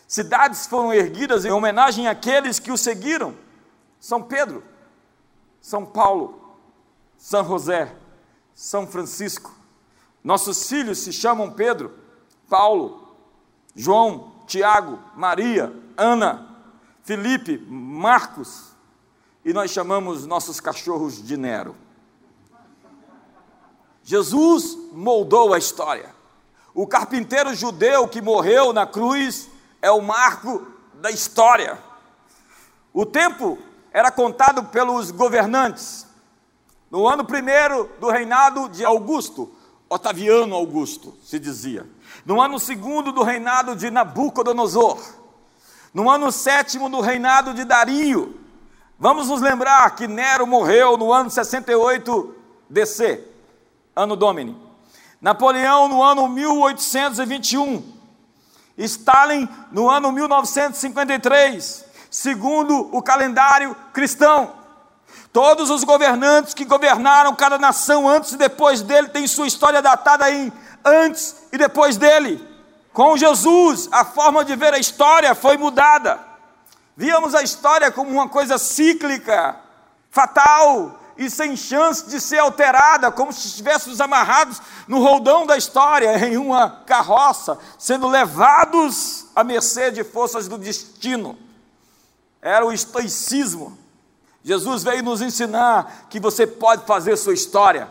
Cidades 0.07 0.65
foram 0.65 0.93
erguidas 0.93 1.45
em 1.45 1.51
homenagem 1.51 2.07
àqueles 2.07 2.59
que 2.59 2.71
o 2.71 2.77
seguiram: 2.77 3.35
São 3.99 4.23
Pedro, 4.23 4.63
São 5.61 5.85
Paulo, 5.85 6.57
São 7.17 7.45
José, 7.45 7.95
São 8.53 8.87
Francisco. 8.87 9.53
Nossos 10.23 10.67
filhos 10.67 10.99
se 10.99 11.13
chamam 11.13 11.51
Pedro, 11.51 11.93
Paulo, 12.49 13.15
João, 13.75 14.33
Tiago, 14.47 14.99
Maria, 15.15 15.73
Ana, 15.95 16.57
Felipe, 17.03 17.57
Marcos, 17.57 18.71
e 19.45 19.53
nós 19.53 19.71
chamamos 19.71 20.25
nossos 20.25 20.59
cachorros 20.59 21.21
de 21.25 21.37
Nero. 21.37 21.75
Jesus 24.07 24.77
moldou 24.93 25.53
a 25.53 25.57
história. 25.57 26.15
O 26.73 26.87
carpinteiro 26.87 27.53
judeu 27.53 28.07
que 28.07 28.21
morreu 28.21 28.71
na 28.71 28.87
cruz 28.87 29.49
é 29.81 29.91
o 29.91 29.99
marco 29.99 30.65
da 30.93 31.11
história. 31.11 31.77
O 32.93 33.05
tempo 33.05 33.57
era 33.91 34.09
contado 34.09 34.63
pelos 34.63 35.11
governantes. 35.11 36.07
No 36.89 37.05
ano 37.05 37.25
primeiro 37.25 37.89
do 37.99 38.09
reinado 38.09 38.69
de 38.69 38.85
Augusto, 38.85 39.51
Otaviano 39.89 40.55
Augusto, 40.55 41.13
se 41.21 41.37
dizia. 41.37 41.85
No 42.25 42.41
ano 42.41 42.59
segundo 42.59 43.11
do 43.11 43.23
reinado 43.23 43.75
de 43.75 43.91
Nabucodonosor. 43.91 45.01
No 45.93 46.09
ano 46.09 46.31
sétimo 46.31 46.89
do 46.89 47.01
reinado 47.01 47.53
de 47.53 47.65
Dario. 47.65 48.39
Vamos 48.97 49.27
nos 49.27 49.41
lembrar 49.41 49.97
que 49.97 50.07
Nero 50.07 50.47
morreu 50.47 50.95
no 50.95 51.11
ano 51.11 51.29
68 51.29 52.33
DC 52.69 53.26
ano 53.97 54.15
Domini. 54.15 54.55
Napoleão 55.19 55.87
no 55.87 56.03
ano 56.03 56.29
1821. 56.29 57.97
Stalin 58.77 59.49
no 59.71 59.89
ano 59.89 60.11
1953, 60.11 61.83
segundo 62.11 62.95
o 62.95 63.01
calendário 63.01 63.75
cristão. 63.91 64.53
Todos 65.33 65.71
os 65.71 65.83
governantes 65.83 66.53
que 66.53 66.63
governaram 66.63 67.33
cada 67.33 67.57
nação 67.57 68.07
antes 68.07 68.33
e 68.33 68.37
depois 68.37 68.83
dele 68.83 69.09
têm 69.09 69.27
sua 69.27 69.47
história 69.47 69.81
datada 69.81 70.29
em 70.29 70.53
antes 70.85 71.35
e 71.51 71.57
depois 71.57 71.97
dele. 71.97 72.47
Com 72.93 73.17
Jesus, 73.17 73.89
a 73.91 74.05
forma 74.05 74.45
de 74.45 74.55
ver 74.55 74.75
a 74.75 74.79
história 74.79 75.33
foi 75.33 75.57
mudada. 75.57 76.19
Víamos 76.95 77.33
a 77.33 77.41
história 77.41 77.91
como 77.91 78.11
uma 78.11 78.29
coisa 78.29 78.59
cíclica, 78.59 79.55
fatal, 80.11 80.99
e 81.17 81.29
sem 81.29 81.55
chance 81.55 82.07
de 82.07 82.19
ser 82.19 82.39
alterada, 82.39 83.11
como 83.11 83.33
se 83.33 83.47
estivéssemos 83.47 83.99
amarrados 83.99 84.61
no 84.87 84.99
roldão 84.99 85.45
da 85.45 85.57
história, 85.57 86.17
em 86.27 86.37
uma 86.37 86.69
carroça, 86.85 87.57
sendo 87.77 88.07
levados 88.07 89.25
à 89.35 89.43
mercê 89.43 89.91
de 89.91 90.03
forças 90.03 90.47
do 90.47 90.57
destino. 90.57 91.37
Era 92.41 92.65
o 92.65 92.71
estoicismo. 92.71 93.77
Jesus 94.43 94.83
veio 94.83 95.03
nos 95.03 95.21
ensinar 95.21 96.05
que 96.09 96.19
você 96.19 96.47
pode 96.47 96.85
fazer 96.85 97.17
sua 97.17 97.33
história, 97.33 97.89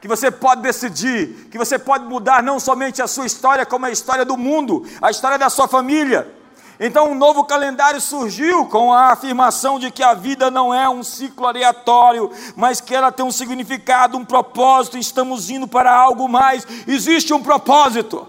que 0.00 0.06
você 0.06 0.30
pode 0.30 0.62
decidir, 0.62 1.48
que 1.50 1.58
você 1.58 1.78
pode 1.78 2.04
mudar 2.04 2.42
não 2.42 2.60
somente 2.60 3.02
a 3.02 3.08
sua 3.08 3.26
história, 3.26 3.66
como 3.66 3.86
a 3.86 3.90
história 3.90 4.24
do 4.24 4.36
mundo, 4.36 4.86
a 5.02 5.10
história 5.10 5.36
da 5.36 5.50
sua 5.50 5.66
família, 5.66 6.37
então, 6.80 7.10
um 7.10 7.14
novo 7.14 7.42
calendário 7.44 8.00
surgiu 8.00 8.66
com 8.66 8.92
a 8.92 9.12
afirmação 9.12 9.80
de 9.80 9.90
que 9.90 10.02
a 10.02 10.14
vida 10.14 10.48
não 10.48 10.72
é 10.72 10.88
um 10.88 11.02
ciclo 11.02 11.46
aleatório, 11.46 12.30
mas 12.54 12.80
que 12.80 12.94
ela 12.94 13.10
tem 13.10 13.26
um 13.26 13.32
significado, 13.32 14.16
um 14.16 14.24
propósito, 14.24 14.96
estamos 14.96 15.50
indo 15.50 15.66
para 15.66 15.92
algo 15.92 16.28
mais. 16.28 16.64
Existe 16.86 17.34
um 17.34 17.42
propósito, 17.42 18.28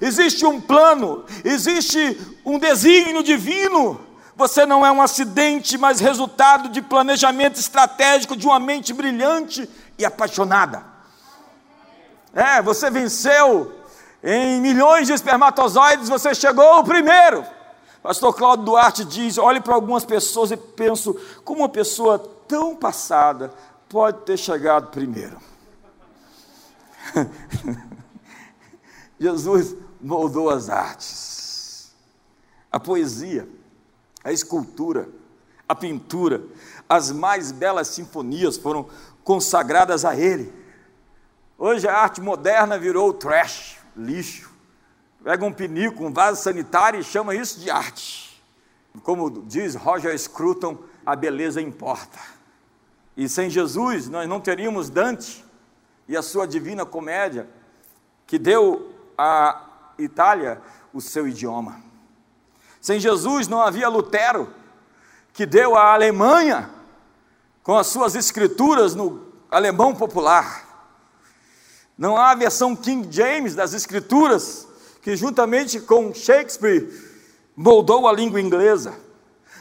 existe 0.00 0.46
um 0.46 0.60
plano, 0.60 1.24
existe 1.44 2.16
um 2.44 2.60
desígnio 2.60 3.24
divino. 3.24 4.00
Você 4.36 4.64
não 4.64 4.86
é 4.86 4.92
um 4.92 5.02
acidente, 5.02 5.76
mas 5.76 5.98
resultado 5.98 6.68
de 6.68 6.80
planejamento 6.80 7.58
estratégico 7.58 8.36
de 8.36 8.46
uma 8.46 8.60
mente 8.60 8.92
brilhante 8.92 9.68
e 9.98 10.04
apaixonada. 10.04 10.84
É, 12.32 12.62
você 12.62 12.88
venceu 12.88 13.74
em 14.22 14.60
milhões 14.60 15.08
de 15.08 15.12
espermatozoides, 15.12 16.08
você 16.08 16.32
chegou 16.36 16.78
o 16.78 16.84
primeiro. 16.84 17.44
Pastor 18.02 18.34
Cláudio 18.34 18.64
Duarte 18.64 19.04
diz: 19.04 19.38
olhe 19.38 19.60
para 19.60 19.74
algumas 19.74 20.04
pessoas 20.04 20.50
e 20.50 20.56
penso, 20.56 21.14
como 21.44 21.60
uma 21.60 21.68
pessoa 21.68 22.18
tão 22.18 22.74
passada 22.74 23.52
pode 23.88 24.22
ter 24.24 24.36
chegado 24.36 24.90
primeiro? 24.90 25.38
Jesus 29.20 29.76
moldou 30.00 30.48
as 30.48 30.70
artes, 30.70 31.92
a 32.72 32.80
poesia, 32.80 33.46
a 34.24 34.32
escultura, 34.32 35.08
a 35.68 35.74
pintura, 35.74 36.42
as 36.88 37.12
mais 37.12 37.52
belas 37.52 37.88
sinfonias 37.88 38.56
foram 38.56 38.88
consagradas 39.22 40.04
a 40.04 40.16
Ele. 40.16 40.52
Hoje 41.58 41.86
a 41.86 41.94
arte 41.94 42.20
moderna 42.22 42.78
virou 42.78 43.12
trash, 43.12 43.78
lixo. 43.94 44.49
Pega 45.22 45.44
um 45.44 45.52
pinico, 45.52 46.04
um 46.04 46.12
vaso 46.12 46.42
sanitário 46.42 47.00
e 47.00 47.04
chama 47.04 47.34
isso 47.34 47.60
de 47.60 47.70
arte. 47.70 48.42
Como 49.02 49.42
diz 49.42 49.74
Roger 49.74 50.18
Scruton, 50.18 50.78
a 51.04 51.14
beleza 51.14 51.60
importa. 51.60 52.18
E 53.16 53.28
sem 53.28 53.50
Jesus 53.50 54.08
nós 54.08 54.28
não 54.28 54.40
teríamos 54.40 54.88
Dante 54.88 55.44
e 56.08 56.16
a 56.16 56.22
sua 56.22 56.46
divina 56.46 56.84
comédia, 56.86 57.48
que 58.26 58.38
deu 58.38 58.92
à 59.16 59.64
Itália 59.98 60.60
o 60.92 61.00
seu 61.00 61.28
idioma. 61.28 61.80
Sem 62.80 62.98
Jesus 62.98 63.46
não 63.46 63.60
havia 63.60 63.88
Lutero, 63.88 64.52
que 65.32 65.44
deu 65.44 65.76
à 65.76 65.92
Alemanha, 65.92 66.70
com 67.62 67.76
as 67.76 67.86
suas 67.88 68.14
escrituras 68.14 68.94
no 68.94 69.26
alemão 69.50 69.94
popular. 69.94 70.66
Não 71.96 72.16
há 72.16 72.30
a 72.30 72.34
versão 72.34 72.74
King 72.74 73.06
James 73.14 73.54
das 73.54 73.74
escrituras, 73.74 74.66
que 75.02 75.16
juntamente 75.16 75.80
com 75.80 76.12
Shakespeare 76.14 76.88
moldou 77.56 78.06
a 78.08 78.12
língua 78.12 78.40
inglesa. 78.40 78.94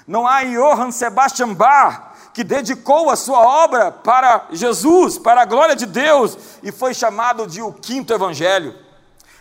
Não 0.08 0.28
há 0.28 0.44
Johann 0.44 0.92
Sebastian 0.92 1.54
Bach, 1.54 2.10
que 2.34 2.44
dedicou 2.44 3.10
a 3.10 3.16
sua 3.16 3.40
obra 3.40 3.92
para 3.92 4.48
Jesus, 4.52 5.18
para 5.18 5.42
a 5.42 5.46
glória 5.46 5.76
de 5.76 5.86
Deus, 5.86 6.38
e 6.64 6.72
foi 6.72 6.94
chamado 6.94 7.46
de 7.48 7.62
o 7.62 7.74
quinto 7.74 8.14
evangelho. 8.14 8.76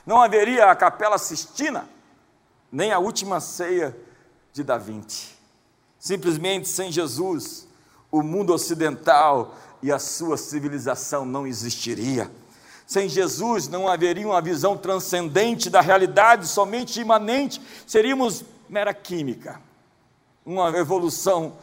Não 0.04 0.20
haveria 0.22 0.70
a 0.70 0.76
Capela 0.76 1.18
Sistina, 1.18 1.88
nem 2.70 2.92
a 2.92 2.98
última 2.98 3.40
ceia 3.40 3.96
de 4.52 4.62
Da 4.62 4.78
Vinci. 4.78 5.28
Simplesmente 5.98 6.68
sem 6.68 6.90
Jesus, 6.90 7.68
o 8.10 8.22
mundo 8.22 8.52
ocidental 8.52 9.54
e 9.82 9.92
a 9.92 9.98
sua 9.98 10.36
civilização 10.36 11.24
não 11.24 11.46
existiria. 11.46 12.30
Sem 12.88 13.06
Jesus 13.06 13.68
não 13.68 13.86
haveria 13.86 14.26
uma 14.26 14.40
visão 14.40 14.74
transcendente 14.74 15.68
da 15.68 15.82
realidade, 15.82 16.48
somente 16.48 16.98
imanente, 16.98 17.60
seríamos 17.86 18.42
mera 18.66 18.94
química, 18.94 19.60
uma 20.42 20.70
evolução 20.70 21.58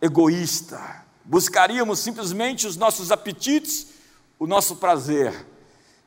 egoísta. 0.00 1.04
Buscaríamos 1.24 1.98
simplesmente 1.98 2.68
os 2.68 2.76
nossos 2.76 3.10
apetites, 3.10 3.88
o 4.38 4.46
nosso 4.46 4.76
prazer, 4.76 5.34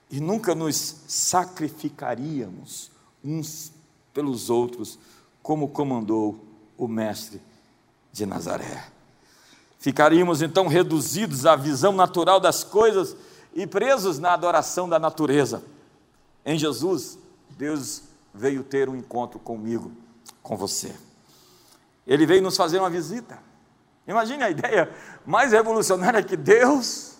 e 0.09 0.21
nunca 0.21 0.55
nos 0.55 1.01
sacrificaríamos 1.05 2.89
uns 3.21 3.73
pelos 4.13 4.49
outros, 4.49 4.97
como 5.43 5.67
comandou 5.67 6.39
o 6.77 6.87
Mestre 6.87 7.41
de 8.09 8.25
Nazaré. 8.25 8.85
Ficaríamos 9.79 10.41
então 10.41 10.67
reduzidos 10.67 11.45
à 11.45 11.57
visão 11.57 11.91
natural 11.91 12.39
das 12.39 12.63
coisas 12.63 13.17
e 13.55 13.65
presos 13.65 14.19
na 14.19 14.33
adoração 14.33 14.87
da 14.87 14.99
natureza. 14.99 15.63
Em 16.45 16.59
Jesus, 16.59 17.17
Deus 17.51 18.03
veio 18.33 18.63
ter 18.63 18.89
um 18.89 18.95
encontro 18.95 19.39
comigo, 19.39 19.91
com 20.43 20.57
você. 20.57 20.93
Ele 22.05 22.25
veio 22.25 22.43
nos 22.43 22.57
fazer 22.57 22.77
uma 22.77 22.89
visita. 22.89 23.39
Imagine 24.05 24.43
a 24.43 24.49
ideia 24.49 24.93
mais 25.25 25.53
revolucionária 25.53 26.21
que 26.21 26.37
Deus 26.37 27.15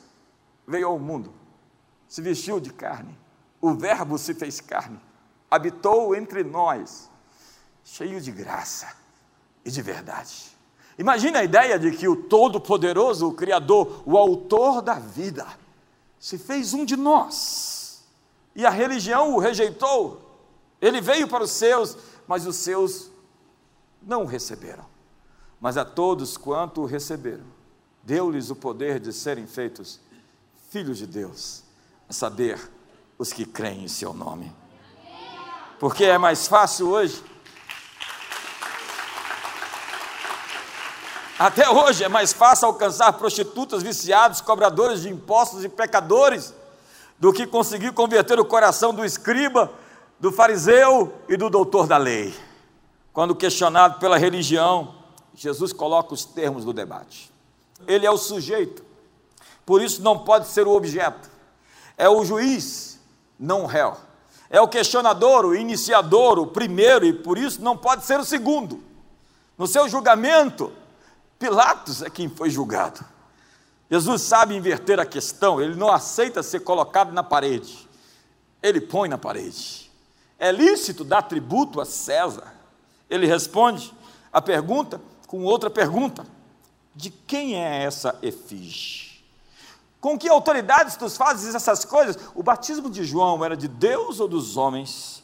veio 0.68 0.88
ao 0.88 1.00
mundo, 1.00 1.34
se 2.08 2.22
vestiu 2.22 2.60
de 2.60 2.72
carne, 2.72 3.18
o 3.62 3.74
Verbo 3.74 4.18
se 4.18 4.34
fez 4.34 4.60
carne 4.60 5.00
habitou 5.50 6.16
entre 6.16 6.44
nós, 6.44 7.10
cheio 7.84 8.20
de 8.20 8.32
graça 8.32 8.94
e 9.64 9.72
de 9.72 9.82
verdade. 9.82 10.56
Imagine 10.98 11.38
a 11.38 11.44
ideia 11.44 11.78
de 11.78 11.92
que 11.92 12.08
o 12.08 12.16
Todo-Poderoso, 12.16 13.30
o 13.30 13.34
Criador, 13.34 14.04
o 14.06 14.18
Autor 14.18 14.82
da 14.82 14.96
vida, 14.96 15.46
se 16.26 16.38
fez 16.38 16.74
um 16.74 16.86
de 16.86 16.96
nós. 16.96 18.04
E 18.56 18.66
a 18.66 18.70
religião 18.70 19.34
o 19.34 19.40
rejeitou. 19.40 20.22
Ele 20.82 21.02
veio 21.02 21.28
para 21.28 21.44
os 21.44 21.52
seus, 21.52 21.98
mas 22.28 22.48
os 22.48 22.56
seus 22.56 23.12
não 24.02 24.24
o 24.24 24.26
receberam. 24.26 24.86
Mas 25.60 25.78
a 25.78 25.86
todos 25.86 26.38
quanto 26.38 26.82
o 26.82 26.86
receberam, 26.86 27.46
deu-lhes 28.04 28.50
o 28.50 28.56
poder 28.56 29.00
de 29.00 29.14
serem 29.14 29.46
feitos 29.46 30.00
filhos 30.70 30.98
de 30.98 31.06
Deus, 31.06 31.64
a 32.10 32.14
saber, 32.14 32.72
os 33.18 33.32
que 33.32 33.46
creem 33.46 33.84
em 33.84 33.88
seu 33.88 34.14
nome 34.14 34.52
porque 35.80 36.06
é 36.06 36.18
mais 36.18 36.48
fácil 36.48 36.90
hoje. 36.90 37.24
Até 41.38 41.70
hoje 41.70 42.04
é 42.04 42.08
mais 42.08 42.32
fácil 42.32 42.68
alcançar 42.68 43.12
prostitutas, 43.14 43.84
viciados, 43.84 44.42
cobradores 44.42 45.02
de 45.02 45.10
impostos 45.10 45.64
e 45.64 45.70
pecadores 45.70 46.54
do 47.20 47.34
que 47.34 47.46
conseguir 47.46 47.92
converter 47.92 48.40
o 48.40 48.46
coração 48.46 48.94
do 48.94 49.04
escriba, 49.04 49.72
do 50.20 50.32
fariseu 50.32 51.14
e 51.28 51.36
do 51.36 51.50
doutor 51.50 51.88
da 51.88 51.98
lei. 51.98 52.34
Quando 53.12 53.36
questionado 53.36 54.00
pela 54.00 54.18
religião, 54.18 54.96
Jesus 55.34 55.74
coloca 55.74 56.14
os 56.14 56.24
termos 56.24 56.64
do 56.64 56.72
debate. 56.72 57.32
Ele 57.88 58.06
é 58.06 58.12
o 58.12 58.18
sujeito, 58.18 58.84
por 59.66 59.82
isso 59.82 60.02
não 60.02 60.20
pode 60.20 60.48
ser 60.48 60.66
o 60.68 60.72
objeto. 60.72 61.30
É 61.98 62.08
o 62.08 62.24
juiz, 62.24 63.00
não 63.38 63.64
o 63.64 63.66
réu 63.66 63.98
é 64.50 64.62
o 64.62 64.68
questionador, 64.68 65.46
o 65.46 65.56
iniciador, 65.56 66.40
o 66.40 66.48
primeiro, 66.48 67.06
e 67.06 67.14
por 67.14 67.38
isso 67.38 67.62
não 67.62 67.76
pode 67.76 68.06
ser 68.06 68.20
o 68.20 68.26
segundo. 68.26 68.82
No 69.58 69.68
seu 69.68 69.90
julgamento, 69.90 70.72
Pilatos 71.38 72.02
é 72.02 72.10
quem 72.10 72.30
foi 72.30 72.50
julgado. 72.50 73.04
Jesus 73.90 74.24
sabe 74.24 74.56
inverter 74.56 75.00
a 75.00 75.06
questão, 75.06 75.62
ele 75.62 75.76
não 75.76 75.92
aceita 75.92 76.42
ser 76.42 76.62
colocado 76.62 77.12
na 77.12 77.24
parede, 77.24 77.88
ele 78.62 78.82
põe 78.82 79.08
na 79.08 79.18
parede. 79.18 79.92
É 80.40 80.52
lícito 80.52 81.04
dar 81.04 81.22
tributo 81.22 81.80
a 81.80 81.86
César. 81.86 82.54
Ele 83.10 83.28
responde 83.28 83.94
a 84.34 84.42
pergunta 84.42 85.00
com 85.28 85.44
outra 85.44 85.70
pergunta: 85.70 86.26
de 86.96 87.10
quem 87.10 87.56
é 87.56 87.84
essa 87.84 88.18
efígie? 88.22 89.24
Com 90.02 90.18
que 90.18 90.30
autoridades 90.30 90.96
tu 90.96 91.10
fazes 91.10 91.56
essas 91.56 91.86
coisas? 91.86 92.18
O 92.36 92.44
batismo 92.44 92.90
de 92.90 93.04
João 93.04 93.44
era 93.44 93.56
de 93.56 93.68
Deus 93.68 94.20
ou 94.20 94.28
dos 94.28 94.58
homens? 94.58 95.24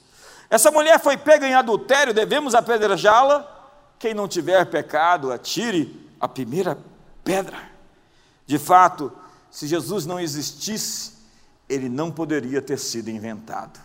Essa 0.50 0.72
mulher 0.72 1.00
foi 1.00 1.18
pega 1.18 1.48
em 1.48 1.54
adultério, 1.54 2.14
devemos 2.14 2.56
apedrejá-la? 2.56 3.48
Quem 4.00 4.14
não 4.14 4.28
tiver 4.28 4.66
pecado, 4.66 5.32
atire 5.32 6.01
a 6.22 6.28
primeira 6.28 6.78
pedra. 7.24 7.70
De 8.46 8.60
fato, 8.60 9.12
se 9.50 9.68
Jesus 9.68 10.06
não 10.06 10.20
existisse, 10.20 11.14
ele 11.68 11.90
não 11.90 12.12
poderia 12.12 12.62
ter 12.62 12.78
sido 12.78 13.10
inventado. 13.10 13.80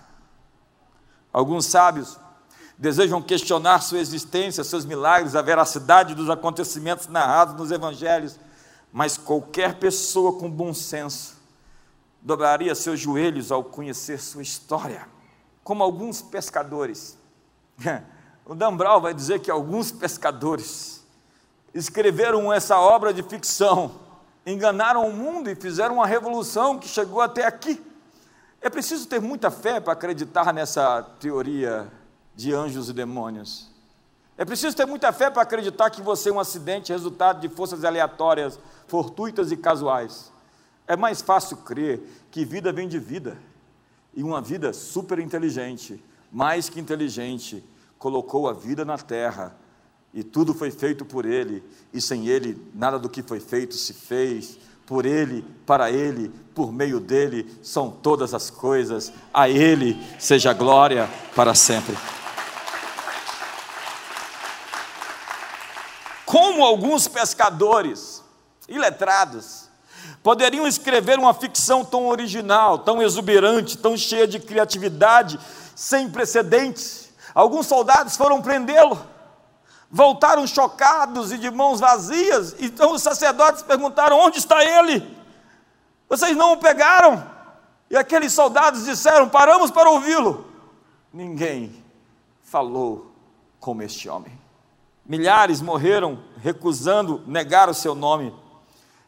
Alguns 1.32 1.66
sábios 1.66 2.18
desejam 2.78 3.22
questionar 3.22 3.80
sua 3.80 3.98
existência, 3.98 4.62
seus 4.62 4.84
milagres, 4.84 5.34
a 5.34 5.42
veracidade 5.42 6.14
dos 6.14 6.28
acontecimentos 6.28 7.08
narrados 7.08 7.56
nos 7.56 7.70
evangelhos 7.70 8.38
mas 8.96 9.18
qualquer 9.18 9.78
pessoa 9.78 10.38
com 10.38 10.50
bom 10.50 10.72
senso 10.72 11.36
dobraria 12.22 12.74
seus 12.74 12.98
joelhos 12.98 13.52
ao 13.52 13.62
conhecer 13.62 14.18
sua 14.18 14.40
história, 14.40 15.06
como 15.62 15.82
alguns 15.82 16.22
pescadores. 16.22 17.18
O 18.48 18.54
Dan 18.54 18.76
Brown 18.76 19.00
vai 19.00 19.12
dizer 19.12 19.40
que 19.40 19.50
alguns 19.50 19.90
pescadores 19.90 20.95
escreveram 21.76 22.50
essa 22.50 22.78
obra 22.78 23.12
de 23.12 23.22
ficção, 23.22 23.92
enganaram 24.46 25.06
o 25.06 25.12
mundo 25.12 25.50
e 25.50 25.54
fizeram 25.54 25.96
uma 25.96 26.06
revolução 26.06 26.78
que 26.78 26.88
chegou 26.88 27.20
até 27.20 27.44
aqui. 27.46 27.82
É 28.62 28.70
preciso 28.70 29.06
ter 29.06 29.20
muita 29.20 29.50
fé 29.50 29.78
para 29.78 29.92
acreditar 29.92 30.54
nessa 30.54 31.02
teoria 31.20 31.86
de 32.34 32.54
anjos 32.54 32.88
e 32.88 32.94
demônios. 32.94 33.70
É 34.38 34.44
preciso 34.44 34.74
ter 34.74 34.86
muita 34.86 35.12
fé 35.12 35.30
para 35.30 35.42
acreditar 35.42 35.90
que 35.90 36.00
você 36.00 36.30
é 36.30 36.32
um 36.32 36.40
acidente 36.40 36.92
resultado 36.92 37.40
de 37.40 37.48
forças 37.48 37.84
aleatórias 37.84 38.58
fortuitas 38.88 39.52
e 39.52 39.56
casuais. 39.56 40.32
É 40.86 40.96
mais 40.96 41.20
fácil 41.20 41.58
crer 41.58 42.00
que 42.30 42.44
vida 42.44 42.72
vem 42.72 42.88
de 42.88 42.98
vida, 42.98 43.36
e 44.14 44.22
uma 44.22 44.40
vida 44.40 44.72
super 44.72 45.18
inteligente, 45.18 46.02
mais 46.32 46.70
que 46.70 46.80
inteligente, 46.80 47.62
colocou 47.98 48.48
a 48.48 48.52
vida 48.54 48.82
na 48.82 48.96
terra 48.96 49.54
e 50.16 50.24
tudo 50.24 50.54
foi 50.54 50.70
feito 50.70 51.04
por 51.04 51.26
Ele, 51.26 51.62
e 51.92 52.00
sem 52.00 52.26
Ele 52.26 52.56
nada 52.74 52.98
do 52.98 53.06
que 53.06 53.22
foi 53.22 53.38
feito 53.38 53.74
se 53.74 53.92
fez. 53.92 54.58
Por 54.86 55.04
Ele, 55.04 55.44
para 55.66 55.90
Ele, 55.90 56.30
por 56.54 56.72
meio 56.72 56.98
dele 56.98 57.54
são 57.62 57.90
todas 57.90 58.32
as 58.32 58.48
coisas, 58.48 59.12
a 59.34 59.46
Ele 59.46 60.02
seja 60.18 60.54
glória 60.54 61.06
para 61.34 61.54
sempre. 61.54 61.94
Como 66.24 66.64
alguns 66.64 67.06
pescadores 67.06 68.24
iletrados 68.66 69.68
poderiam 70.22 70.66
escrever 70.66 71.18
uma 71.18 71.34
ficção 71.34 71.84
tão 71.84 72.06
original, 72.06 72.78
tão 72.78 73.02
exuberante, 73.02 73.76
tão 73.76 73.94
cheia 73.98 74.26
de 74.26 74.40
criatividade, 74.40 75.38
sem 75.74 76.08
precedentes? 76.08 77.10
Alguns 77.34 77.66
soldados 77.66 78.16
foram 78.16 78.40
prendê-lo 78.40 79.14
voltaram 79.96 80.46
chocados 80.46 81.32
e 81.32 81.38
de 81.38 81.50
mãos 81.50 81.80
vazias. 81.80 82.54
Então 82.60 82.92
os 82.92 83.02
sacerdotes 83.02 83.62
perguntaram: 83.62 84.18
Onde 84.18 84.38
está 84.38 84.62
ele? 84.62 85.16
Vocês 86.06 86.36
não 86.36 86.52
o 86.52 86.58
pegaram? 86.58 87.26
E 87.90 87.96
aqueles 87.96 88.32
soldados 88.34 88.84
disseram: 88.84 89.28
Paramos 89.28 89.70
para 89.70 89.90
ouvi-lo. 89.90 90.46
Ninguém 91.12 91.82
falou 92.42 93.10
como 93.58 93.82
este 93.82 94.06
homem. 94.06 94.38
Milhares 95.04 95.62
morreram 95.62 96.18
recusando 96.42 97.22
negar 97.26 97.70
o 97.70 97.74
seu 97.74 97.94
nome. 97.94 98.34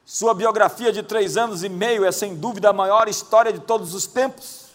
Sua 0.06 0.32
biografia 0.32 0.90
de 0.90 1.02
três 1.02 1.36
anos 1.36 1.62
e 1.62 1.68
meio 1.68 2.02
é 2.02 2.10
sem 2.10 2.34
dúvida 2.34 2.70
a 2.70 2.72
maior 2.72 3.08
história 3.08 3.52
de 3.52 3.60
todos 3.60 3.92
os 3.94 4.06
tempos. 4.06 4.68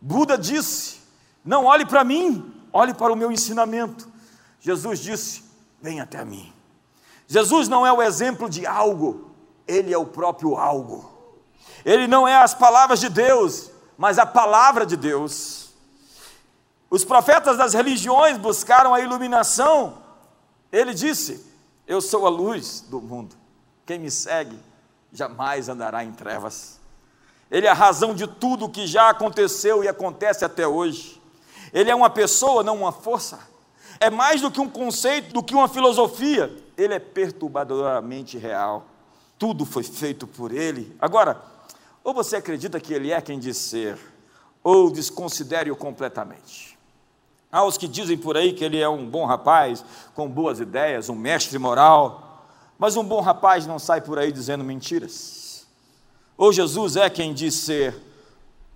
Buda 0.00 0.38
disse: 0.38 1.00
Não 1.44 1.66
olhe 1.66 1.84
para 1.84 2.02
mim, 2.02 2.54
olhe 2.72 2.94
para 2.94 3.12
o 3.12 3.16
meu 3.16 3.30
ensinamento. 3.30 4.10
Jesus 4.62 5.00
disse: 5.00 5.42
Vem 5.82 6.00
até 6.00 6.24
mim. 6.24 6.52
Jesus 7.26 7.68
não 7.68 7.84
é 7.84 7.92
o 7.92 8.00
exemplo 8.00 8.48
de 8.48 8.64
algo, 8.64 9.32
ele 9.66 9.92
é 9.92 9.98
o 9.98 10.06
próprio 10.06 10.56
algo. 10.56 11.10
Ele 11.84 12.06
não 12.06 12.26
é 12.26 12.36
as 12.36 12.54
palavras 12.54 13.00
de 13.00 13.08
Deus, 13.08 13.70
mas 13.98 14.18
a 14.18 14.24
palavra 14.24 14.86
de 14.86 14.96
Deus. 14.96 15.72
Os 16.88 17.04
profetas 17.04 17.58
das 17.58 17.74
religiões 17.74 18.38
buscaram 18.38 18.94
a 18.94 19.00
iluminação. 19.00 19.98
Ele 20.70 20.94
disse: 20.94 21.44
Eu 21.84 22.00
sou 22.00 22.24
a 22.24 22.30
luz 22.30 22.82
do 22.82 23.00
mundo. 23.00 23.34
Quem 23.84 23.98
me 23.98 24.10
segue 24.10 24.58
jamais 25.12 25.68
andará 25.68 26.04
em 26.04 26.12
trevas. 26.12 26.80
Ele 27.50 27.66
é 27.66 27.70
a 27.70 27.74
razão 27.74 28.14
de 28.14 28.28
tudo 28.28 28.66
o 28.66 28.70
que 28.70 28.86
já 28.86 29.10
aconteceu 29.10 29.82
e 29.82 29.88
acontece 29.88 30.44
até 30.44 30.66
hoje. 30.66 31.20
Ele 31.72 31.90
é 31.90 31.94
uma 31.94 32.08
pessoa, 32.08 32.62
não 32.62 32.76
uma 32.76 32.92
força 32.92 33.51
é 34.02 34.10
mais 34.10 34.40
do 34.40 34.50
que 34.50 34.60
um 34.60 34.68
conceito, 34.68 35.32
do 35.32 35.44
que 35.44 35.54
uma 35.54 35.68
filosofia. 35.68 36.52
Ele 36.76 36.92
é 36.92 36.98
perturbadoramente 36.98 38.36
real. 38.36 38.84
Tudo 39.38 39.64
foi 39.64 39.84
feito 39.84 40.26
por 40.26 40.50
ele. 40.52 40.94
Agora, 41.00 41.40
ou 42.02 42.12
você 42.12 42.34
acredita 42.34 42.80
que 42.80 42.92
ele 42.92 43.12
é 43.12 43.20
quem 43.20 43.38
diz 43.38 43.56
ser, 43.56 43.96
ou 44.62 44.90
desconsidere-o 44.90 45.76
completamente. 45.76 46.76
Há 47.50 47.64
os 47.64 47.78
que 47.78 47.86
dizem 47.86 48.18
por 48.18 48.36
aí 48.36 48.52
que 48.52 48.64
ele 48.64 48.80
é 48.80 48.88
um 48.88 49.08
bom 49.08 49.24
rapaz, 49.24 49.84
com 50.16 50.28
boas 50.28 50.58
ideias, 50.58 51.08
um 51.08 51.14
mestre 51.14 51.56
moral, 51.56 52.44
mas 52.76 52.96
um 52.96 53.04
bom 53.04 53.20
rapaz 53.20 53.66
não 53.66 53.78
sai 53.78 54.00
por 54.00 54.18
aí 54.18 54.32
dizendo 54.32 54.64
mentiras. 54.64 55.64
Ou 56.36 56.52
Jesus 56.52 56.96
é 56.96 57.08
quem 57.08 57.32
diz 57.32 57.54
ser, 57.54 57.94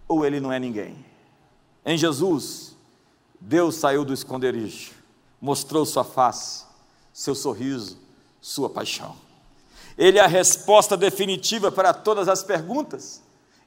ou 0.07 0.25
ele 0.25 0.39
não 0.39 0.53
é 0.53 0.61
ninguém. 0.61 1.05
Em 1.85 1.99
Jesus, 1.99 2.77
Deus 3.41 3.75
saiu 3.75 4.05
do 4.05 4.15
esconderijo 4.15 4.96
mostrou 5.47 5.87
sua 5.87 6.03
face, 6.03 6.65
seu 7.13 7.33
sorriso, 7.33 7.97
sua 8.41 8.69
paixão. 8.69 9.15
Ele 9.97 10.19
é 10.19 10.21
a 10.21 10.27
resposta 10.27 10.97
definitiva 10.97 11.71
para 11.71 11.95
todas 11.95 12.29
as 12.29 12.43
perguntas. 12.43 13.23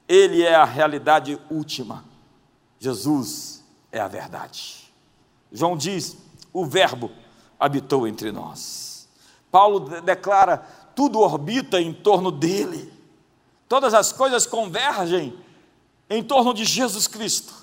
Ele 0.05 0.43
é 0.43 0.53
a 0.53 0.65
realidade 0.65 1.39
última. 1.49 2.03
Jesus 2.77 3.63
é 3.93 3.99
a 4.01 4.09
verdade. 4.09 4.91
João 5.53 5.77
diz: 5.77 6.17
o 6.51 6.65
Verbo 6.65 7.11
habitou 7.57 8.05
entre 8.05 8.29
nós. 8.29 9.07
Paulo 9.49 10.01
declara: 10.01 10.57
tudo 10.93 11.21
orbita 11.21 11.79
em 11.79 11.93
torno 11.93 12.29
dele. 12.29 12.91
Todas 13.69 13.93
as 13.93 14.11
coisas 14.11 14.45
convergem 14.45 15.33
em 16.09 16.21
torno 16.21 16.53
de 16.53 16.65
Jesus 16.65 17.07
Cristo. 17.07 17.53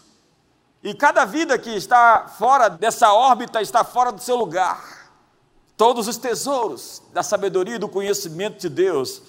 E 0.83 0.95
cada 0.95 1.25
vida 1.25 1.59
que 1.59 1.71
está 1.71 2.29
fora 2.29 2.69
dessa 2.69 3.13
órbita 3.13 3.61
está 3.61 3.83
fora 3.83 4.13
do 4.13 4.21
seu 4.21 4.37
lugar. 4.37 5.11
Todos 5.77 6.09
os 6.09 6.17
tesouros 6.17 7.03
da 7.13 7.23
sabedoria 7.23 7.77
e 7.77 7.79
do 7.79 7.89
conhecimento 7.89 8.61
de 8.61 8.69
Deus 8.69 9.23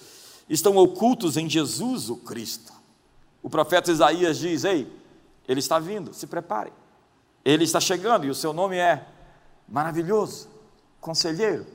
estão 0.48 0.76
ocultos 0.76 1.36
em 1.36 1.48
Jesus, 1.48 2.08
o 2.08 2.16
Cristo. 2.16 2.72
O 3.42 3.50
profeta 3.50 3.90
Isaías 3.90 4.38
diz: 4.38 4.64
Ei, 4.64 4.90
ele 5.46 5.60
está 5.60 5.78
vindo, 5.78 6.14
se 6.14 6.26
preparem. 6.26 6.72
Ele 7.44 7.64
está 7.64 7.80
chegando 7.80 8.26
e 8.26 8.30
o 8.30 8.34
seu 8.34 8.52
nome 8.52 8.76
é 8.76 9.06
maravilhoso, 9.68 10.48
conselheiro, 11.00 11.66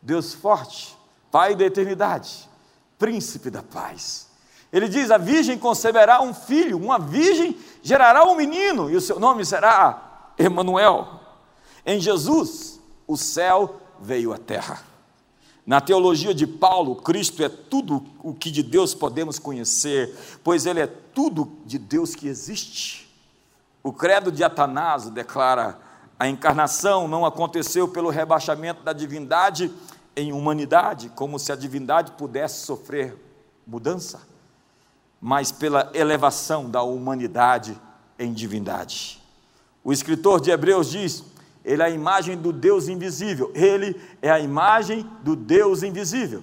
Deus 0.00 0.34
forte, 0.34 0.96
Pai 1.30 1.56
da 1.56 1.64
eternidade, 1.64 2.48
príncipe 2.96 3.50
da 3.50 3.60
paz. 3.60 4.28
Ele 4.74 4.88
diz: 4.88 5.08
A 5.12 5.16
virgem 5.16 5.56
conceberá 5.56 6.20
um 6.20 6.34
filho, 6.34 6.76
uma 6.76 6.98
virgem 6.98 7.56
gerará 7.80 8.24
um 8.24 8.34
menino, 8.34 8.90
e 8.90 8.96
o 8.96 9.00
seu 9.00 9.20
nome 9.20 9.44
será 9.44 10.32
Emanuel. 10.36 11.20
Em 11.86 12.00
Jesus, 12.00 12.80
o 13.06 13.16
céu 13.16 13.80
veio 14.00 14.32
à 14.32 14.36
terra. 14.36 14.82
Na 15.64 15.80
teologia 15.80 16.34
de 16.34 16.44
Paulo, 16.44 16.96
Cristo 16.96 17.44
é 17.44 17.48
tudo 17.48 18.04
o 18.20 18.34
que 18.34 18.50
de 18.50 18.64
Deus 18.64 18.96
podemos 18.96 19.38
conhecer, 19.38 20.12
pois 20.42 20.66
Ele 20.66 20.80
é 20.80 20.88
tudo 20.88 21.56
de 21.64 21.78
Deus 21.78 22.16
que 22.16 22.26
existe. 22.26 23.08
O 23.80 23.92
credo 23.92 24.32
de 24.32 24.42
Atanásio 24.42 25.12
declara: 25.12 25.78
a 26.18 26.26
encarnação 26.26 27.06
não 27.06 27.24
aconteceu 27.24 27.86
pelo 27.86 28.10
rebaixamento 28.10 28.82
da 28.82 28.92
divindade 28.92 29.70
em 30.16 30.32
humanidade, 30.32 31.10
como 31.10 31.38
se 31.38 31.52
a 31.52 31.56
divindade 31.56 32.10
pudesse 32.18 32.66
sofrer 32.66 33.16
mudança 33.64 34.33
mas 35.26 35.50
pela 35.50 35.90
elevação 35.94 36.68
da 36.68 36.82
humanidade 36.82 37.80
em 38.18 38.30
divindade. 38.30 39.22
O 39.82 39.90
escritor 39.90 40.38
de 40.38 40.50
Hebreus 40.50 40.90
diz: 40.90 41.24
ele 41.64 41.80
é 41.80 41.86
a 41.86 41.90
imagem 41.90 42.36
do 42.36 42.52
Deus 42.52 42.88
invisível, 42.88 43.50
ele 43.54 43.98
é 44.20 44.30
a 44.30 44.38
imagem 44.38 45.08
do 45.22 45.34
Deus 45.34 45.82
invisível, 45.82 46.42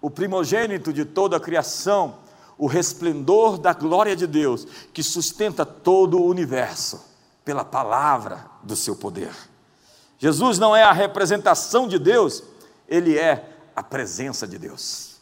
o 0.00 0.10
primogênito 0.10 0.92
de 0.92 1.04
toda 1.04 1.36
a 1.36 1.40
criação, 1.40 2.16
o 2.58 2.66
resplendor 2.66 3.58
da 3.58 3.72
glória 3.72 4.16
de 4.16 4.26
Deus, 4.26 4.66
que 4.92 5.04
sustenta 5.04 5.64
todo 5.64 6.18
o 6.18 6.26
universo 6.26 7.00
pela 7.44 7.64
palavra 7.64 8.44
do 8.64 8.74
seu 8.74 8.96
poder. 8.96 9.30
Jesus 10.18 10.58
não 10.58 10.74
é 10.74 10.82
a 10.82 10.90
representação 10.90 11.86
de 11.86 11.96
Deus, 11.96 12.42
ele 12.88 13.16
é 13.16 13.56
a 13.76 13.84
presença 13.84 14.48
de 14.48 14.58
Deus. 14.58 15.15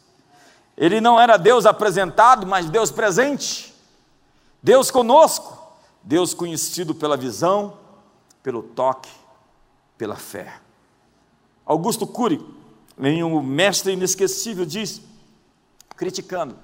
Ele 0.77 0.99
não 0.99 1.19
era 1.19 1.37
Deus 1.37 1.65
apresentado, 1.65 2.45
mas 2.45 2.69
Deus 2.69 2.91
presente. 2.91 3.73
Deus 4.61 4.91
conosco. 4.91 5.65
Deus 6.05 6.35
conhecido 6.35 6.93
pela 6.93 7.17
visão, 7.17 7.79
pelo 8.43 8.61
toque, 8.61 9.09
pela 9.97 10.15
fé. 10.15 10.59
Augusto 11.65 12.05
Cury, 12.05 12.45
em 12.99 13.23
um 13.23 13.41
mestre 13.41 13.93
inesquecível, 13.93 14.65
diz, 14.65 15.01
criticando, 15.95 16.55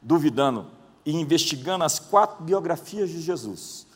duvidando 0.00 0.70
e 1.04 1.16
investigando 1.16 1.82
as 1.82 1.98
quatro 1.98 2.44
biografias 2.44 3.10
de 3.10 3.20
Jesus, 3.20 3.88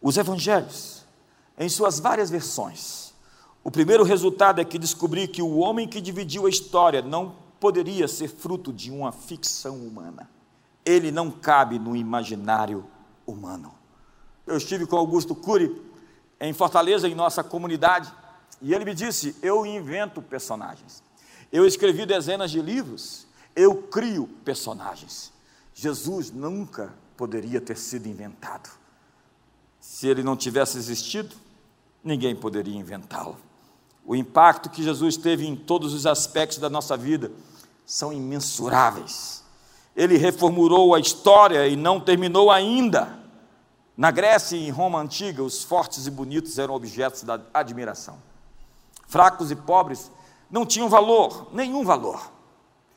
os 0.00 0.16
evangelhos, 0.16 1.04
em 1.58 1.68
suas 1.68 1.98
várias 1.98 2.30
versões. 2.30 3.12
O 3.62 3.70
primeiro 3.70 4.04
resultado 4.04 4.58
é 4.58 4.64
que 4.64 4.78
descobri 4.78 5.28
que 5.28 5.42
o 5.42 5.58
homem 5.58 5.86
que 5.86 6.00
dividiu 6.00 6.46
a 6.46 6.50
história 6.50 7.02
não 7.02 7.34
poderia 7.64 8.06
ser 8.06 8.28
fruto 8.28 8.70
de 8.70 8.90
uma 8.90 9.10
ficção 9.10 9.78
humana. 9.78 10.28
Ele 10.84 11.10
não 11.10 11.30
cabe 11.30 11.78
no 11.78 11.96
imaginário 11.96 12.84
humano. 13.26 13.74
Eu 14.46 14.58
estive 14.58 14.86
com 14.86 14.98
Augusto 14.98 15.34
Cury 15.34 15.74
em 16.38 16.52
Fortaleza, 16.52 17.08
em 17.08 17.14
nossa 17.14 17.42
comunidade, 17.42 18.12
e 18.60 18.74
ele 18.74 18.84
me 18.84 18.94
disse: 18.94 19.34
Eu 19.40 19.64
invento 19.64 20.20
personagens. 20.20 21.02
Eu 21.50 21.64
escrevi 21.64 22.04
dezenas 22.04 22.50
de 22.50 22.60
livros, 22.60 23.26
eu 23.56 23.74
crio 23.84 24.28
personagens. 24.44 25.32
Jesus 25.72 26.30
nunca 26.30 26.92
poderia 27.16 27.62
ter 27.62 27.78
sido 27.78 28.06
inventado. 28.06 28.68
Se 29.80 30.06
ele 30.06 30.22
não 30.22 30.36
tivesse 30.36 30.76
existido, 30.76 31.34
ninguém 32.04 32.36
poderia 32.36 32.76
inventá-lo. 32.76 33.38
O 34.04 34.14
impacto 34.14 34.68
que 34.68 34.82
Jesus 34.82 35.16
teve 35.16 35.46
em 35.46 35.56
todos 35.56 35.94
os 35.94 36.04
aspectos 36.04 36.58
da 36.58 36.68
nossa 36.68 36.94
vida 36.94 37.32
são 37.84 38.12
imensuráveis. 38.12 39.42
Ele 39.94 40.16
reformulou 40.16 40.94
a 40.94 41.00
história 41.00 41.66
e 41.68 41.76
não 41.76 42.00
terminou 42.00 42.50
ainda. 42.50 43.18
Na 43.96 44.10
Grécia 44.10 44.56
e 44.56 44.66
em 44.66 44.70
Roma 44.70 44.98
antiga, 45.00 45.42
os 45.42 45.62
fortes 45.62 46.06
e 46.06 46.10
bonitos 46.10 46.58
eram 46.58 46.74
objetos 46.74 47.22
da 47.22 47.40
admiração. 47.52 48.18
fracos 49.06 49.50
e 49.50 49.56
pobres, 49.56 50.10
não 50.50 50.66
tinham 50.66 50.88
valor, 50.88 51.48
nenhum 51.52 51.84
valor. 51.84 52.32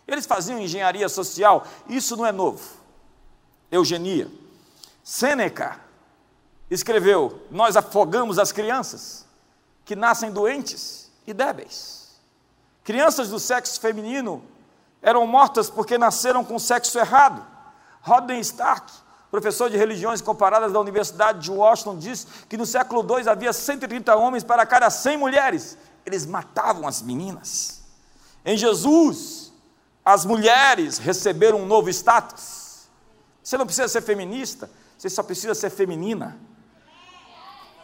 Eles 0.07 0.25
faziam 0.25 0.59
engenharia 0.59 1.07
social, 1.09 1.65
isso 1.87 2.15
não 2.15 2.25
é 2.25 2.31
novo. 2.31 2.63
Eugenia. 3.69 4.31
Sêneca 5.03 5.79
escreveu: 6.71 7.41
Nós 7.51 7.75
afogamos 7.75 8.39
as 8.39 8.51
crianças 8.51 9.25
que 9.85 9.95
nascem 9.95 10.31
doentes 10.31 11.11
e 11.25 11.33
débeis. 11.33 12.15
Crianças 12.83 13.29
do 13.29 13.39
sexo 13.39 13.79
feminino 13.79 14.41
eram 15.01 15.25
mortas 15.27 15.69
porque 15.69 15.97
nasceram 15.97 16.43
com 16.43 16.57
sexo 16.57 16.97
errado. 16.97 17.45
Rodney 18.01 18.39
Stark, 18.39 18.91
professor 19.29 19.69
de 19.69 19.77
religiões 19.77 20.21
comparadas 20.21 20.71
da 20.71 20.79
Universidade 20.79 21.39
de 21.39 21.51
Washington, 21.51 21.97
diz 21.97 22.25
que 22.47 22.57
no 22.57 22.65
século 22.65 23.05
II 23.17 23.27
havia 23.27 23.53
130 23.53 24.15
homens 24.15 24.43
para 24.43 24.65
cada 24.65 24.89
100 24.89 25.17
mulheres. 25.17 25.77
Eles 26.05 26.25
matavam 26.25 26.87
as 26.87 27.01
meninas. 27.01 27.81
Em 28.45 28.57
Jesus, 28.57 29.51
as 30.05 30.23
mulheres 30.23 30.97
receberam 30.97 31.59
um 31.59 31.65
novo 31.65 31.89
status. 31.89 32.87
Você 33.43 33.57
não 33.57 33.65
precisa 33.65 33.87
ser 33.87 34.01
feminista, 34.01 34.69
você 34.97 35.09
só 35.09 35.21
precisa 35.21 35.53
ser 35.53 35.69
feminina. 35.69 36.37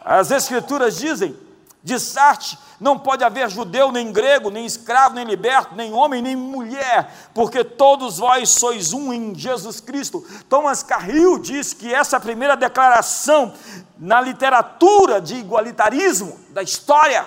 As 0.02 0.30
Escrituras 0.30 0.96
dizem 0.96 1.38
de 1.84 2.00
Sarte, 2.00 2.58
não 2.80 2.98
pode 2.98 3.22
haver 3.22 3.50
judeu, 3.50 3.92
nem 3.92 4.10
grego, 4.10 4.48
nem 4.48 4.64
escravo, 4.64 5.14
nem 5.14 5.26
liberto, 5.26 5.74
nem 5.74 5.92
homem, 5.92 6.22
nem 6.22 6.34
mulher, 6.34 7.12
porque 7.34 7.62
todos 7.62 8.16
vós 8.16 8.48
sois 8.48 8.94
um 8.94 9.12
em 9.12 9.34
Jesus 9.34 9.80
Cristo. 9.80 10.24
Thomas 10.48 10.82
Carril 10.82 11.38
diz 11.38 11.74
que 11.74 11.92
essa 11.92 12.16
é 12.16 12.20
primeira 12.20 12.56
declaração 12.56 13.52
na 13.98 14.18
literatura 14.18 15.20
de 15.20 15.34
igualitarismo 15.34 16.40
da 16.48 16.62
história, 16.62 17.26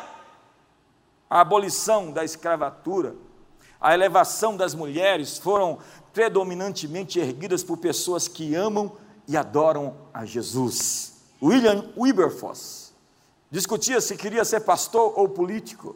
a 1.30 1.41
abolição 1.41 2.12
da 2.12 2.26
escravatura, 2.26 3.15
a 3.80 3.93
elevação 3.93 4.58
das 4.58 4.74
mulheres 4.74 5.38
foram 5.38 5.78
predominantemente 6.12 7.20
erguidas 7.20 7.63
por 7.63 7.78
pessoas 7.78 8.28
que 8.28 8.56
amam 8.56 8.93
e 9.28 9.38
adoram 9.38 9.93
a 10.12 10.26
Jesus. 10.26 11.13
William 11.39 11.86
Wilberforce 11.96 12.87
discutia 13.52 14.02
se 14.02 14.16
queria 14.16 14.44
ser 14.46 14.62
pastor 14.62 15.14
ou 15.16 15.30
político. 15.30 15.96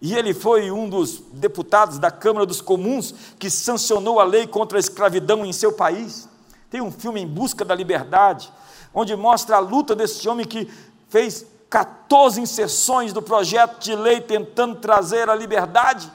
E 0.00 0.14
ele 0.14 0.32
foi 0.32 0.70
um 0.70 0.88
dos 0.88 1.20
deputados 1.32 1.98
da 1.98 2.10
Câmara 2.10 2.46
dos 2.46 2.60
Comuns 2.60 3.12
que 3.38 3.50
sancionou 3.50 4.20
a 4.20 4.24
lei 4.24 4.46
contra 4.46 4.78
a 4.78 4.80
escravidão 4.80 5.44
em 5.44 5.52
seu 5.52 5.72
país. 5.72 6.28
Tem 6.70 6.80
um 6.80 6.92
filme 6.92 7.20
Em 7.20 7.26
Busca 7.26 7.64
da 7.64 7.74
Liberdade, 7.74 8.52
onde 8.94 9.14
mostra 9.16 9.56
a 9.56 9.60
luta 9.60 9.96
desse 9.96 10.28
homem 10.28 10.46
que 10.46 10.70
fez 11.08 11.44
14 11.68 12.40
inserções 12.40 13.12
do 13.12 13.20
projeto 13.20 13.80
de 13.80 13.94
lei 13.94 14.20
tentando 14.20 14.76
trazer 14.76 15.28
a 15.28 15.34
liberdade 15.34 16.10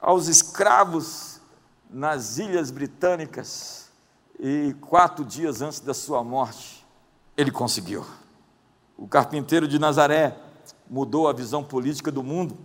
aos 0.00 0.26
escravos 0.28 1.40
nas 1.88 2.38
Ilhas 2.38 2.70
Britânicas. 2.70 3.86
E 4.38 4.74
quatro 4.80 5.24
dias 5.24 5.62
antes 5.62 5.80
da 5.80 5.94
sua 5.94 6.22
morte, 6.22 6.84
ele 7.36 7.50
conseguiu. 7.50 8.04
O 8.96 9.06
carpinteiro 9.06 9.68
de 9.68 9.78
Nazaré 9.78 10.36
mudou 10.88 11.28
a 11.28 11.32
visão 11.32 11.62
política 11.62 12.10
do 12.10 12.22
mundo. 12.22 12.56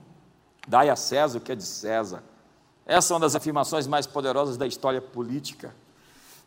Dai 0.68 0.90
a 0.90 0.96
César 0.96 1.40
o 1.40 1.42
que 1.42 1.52
é 1.52 1.56
de 1.56 1.66
César. 1.66 2.24
Essa 2.86 3.14
é 3.14 3.16
uma 3.16 3.22
das 3.22 3.36
afirmações 3.36 3.86
mais 3.86 4.08
poderosas 4.08 4.56
da 4.56 4.66
história 4.66 5.02
política. 5.02 5.76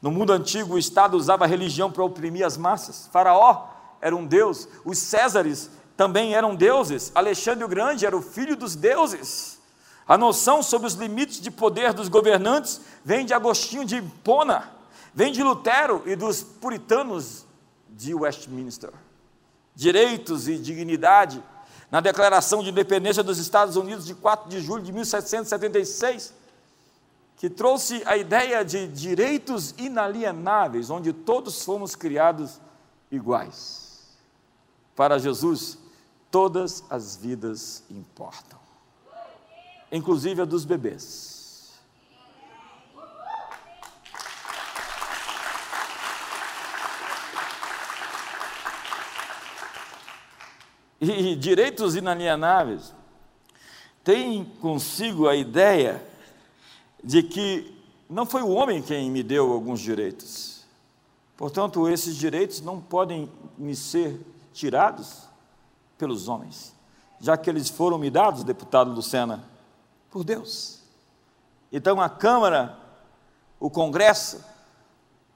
No 0.01 0.11
mundo 0.11 0.33
antigo, 0.33 0.75
o 0.75 0.79
Estado 0.79 1.16
usava 1.16 1.44
a 1.44 1.47
religião 1.47 1.90
para 1.90 2.03
oprimir 2.03 2.47
as 2.47 2.57
massas. 2.57 3.09
Faraó 3.12 3.68
era 4.01 4.16
um 4.16 4.27
deus, 4.27 4.68
os 4.85 4.99
Césares 4.99 5.70
também 5.97 6.35
eram 6.35 6.55
deuses. 6.55 7.12
Alexandre 7.14 7.64
o 7.64 7.68
Grande 7.68 8.07
era 8.07 8.16
o 8.16 8.23
filho 8.23 8.57
dos 8.57 8.75
deuses. 8.75 9.61
A 10.07 10.18
noção 10.18 10.62
sobre 10.62 10.87
os 10.87 10.94
limites 10.94 11.40
de 11.40 11.51
poder 11.51 11.92
dos 11.92 12.09
governantes 12.09 12.81
vem 13.05 13.25
de 13.25 13.33
Agostinho 13.33 13.85
de 13.85 13.97
Hipona, 13.97 14.70
vem 15.14 15.33
de 15.33 15.42
Lutero 15.42 16.03
e 16.05 16.14
dos 16.14 16.42
puritanos 16.42 17.47
de 17.88 18.14
Westminster 18.14 18.92
direitos 19.74 20.48
e 20.48 20.58
dignidade, 20.58 21.42
na 21.90 22.00
Declaração 22.00 22.62
de 22.62 22.70
Independência 22.70 23.22
dos 23.22 23.38
Estados 23.38 23.76
Unidos 23.76 24.04
de 24.04 24.14
4 24.14 24.48
de 24.48 24.60
julho 24.60 24.82
de 24.82 24.92
1776, 24.92 26.34
que 27.37 27.50
trouxe 27.50 28.02
a 28.06 28.16
ideia 28.16 28.64
de 28.64 28.88
direitos 28.88 29.74
inalienáveis, 29.76 30.90
onde 30.90 31.12
todos 31.12 31.62
fomos 31.62 31.94
criados 31.94 32.60
iguais. 33.10 34.02
Para 34.96 35.18
Jesus, 35.18 35.78
todas 36.30 36.84
as 36.88 37.16
vidas 37.16 37.82
importam, 37.90 38.58
inclusive 39.92 40.42
a 40.42 40.44
dos 40.44 40.64
bebês. 40.64 41.43
E 51.11 51.37
direitos 51.37 51.97
inalienáveis 51.97 52.95
tem 54.03 54.45
consigo 54.61 55.29
a 55.29 55.35
ideia 55.35 56.05
de 57.03 57.23
que 57.23 57.75
não 58.09 58.27
foi 58.27 58.43
o 58.43 58.51
homem 58.51 58.83
quem 58.83 59.11
me 59.11 59.23
deu 59.23 59.53
alguns 59.53 59.81
direitos. 59.81 60.64
Portanto, 61.37 61.88
esses 61.88 62.17
direitos 62.17 62.61
não 62.61 62.81
podem 62.81 63.31
me 63.57 63.75
ser 63.75 64.21
tirados 64.53 65.23
pelos 65.99 66.29
homens, 66.29 66.75
já 67.21 67.37
que 67.37 67.49
eles 67.49 67.69
foram 67.69 67.99
me 67.99 68.11
dados, 68.11 68.45
deputado 68.45 68.93
Lucena, 68.93 69.45
por 70.11 70.23
Deus. 70.23 70.81
Então 71.73 72.01
a 72.01 72.09
Câmara, 72.09 72.79
o 73.59 73.69
Congresso, 73.71 74.45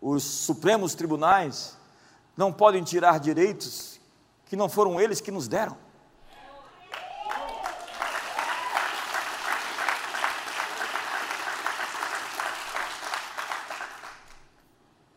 os 0.01 0.23
Supremos 0.23 0.95
Tribunais 0.95 1.77
não 2.37 2.53
podem 2.53 2.85
tirar 2.85 3.19
direitos 3.19 3.98
que 4.49 4.57
não 4.57 4.69
foram 4.69 4.99
eles 4.99 5.21
que 5.21 5.31
nos 5.31 5.47
deram. 5.47 5.77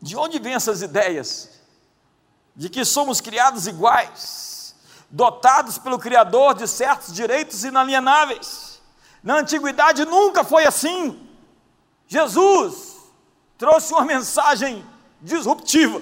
De 0.01 0.17
onde 0.17 0.37
vêm 0.39 0.53
essas 0.53 0.81
ideias? 0.81 1.61
De 2.53 2.69
que 2.69 2.83
somos 2.83 3.21
criados 3.21 3.67
iguais, 3.67 4.75
dotados 5.09 5.77
pelo 5.77 5.97
Criador 5.97 6.55
de 6.55 6.67
certos 6.67 7.13
direitos 7.13 7.63
inalienáveis. 7.63 8.81
Na 9.23 9.35
antiguidade 9.37 10.03
nunca 10.03 10.43
foi 10.43 10.65
assim. 10.65 11.29
Jesus 12.07 12.97
trouxe 13.57 13.93
uma 13.93 14.03
mensagem 14.03 14.85
disruptiva 15.21 16.01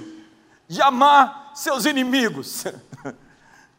de 0.67 0.81
amar 0.81 1.38
seus 1.53 1.85
inimigos. 1.85 2.65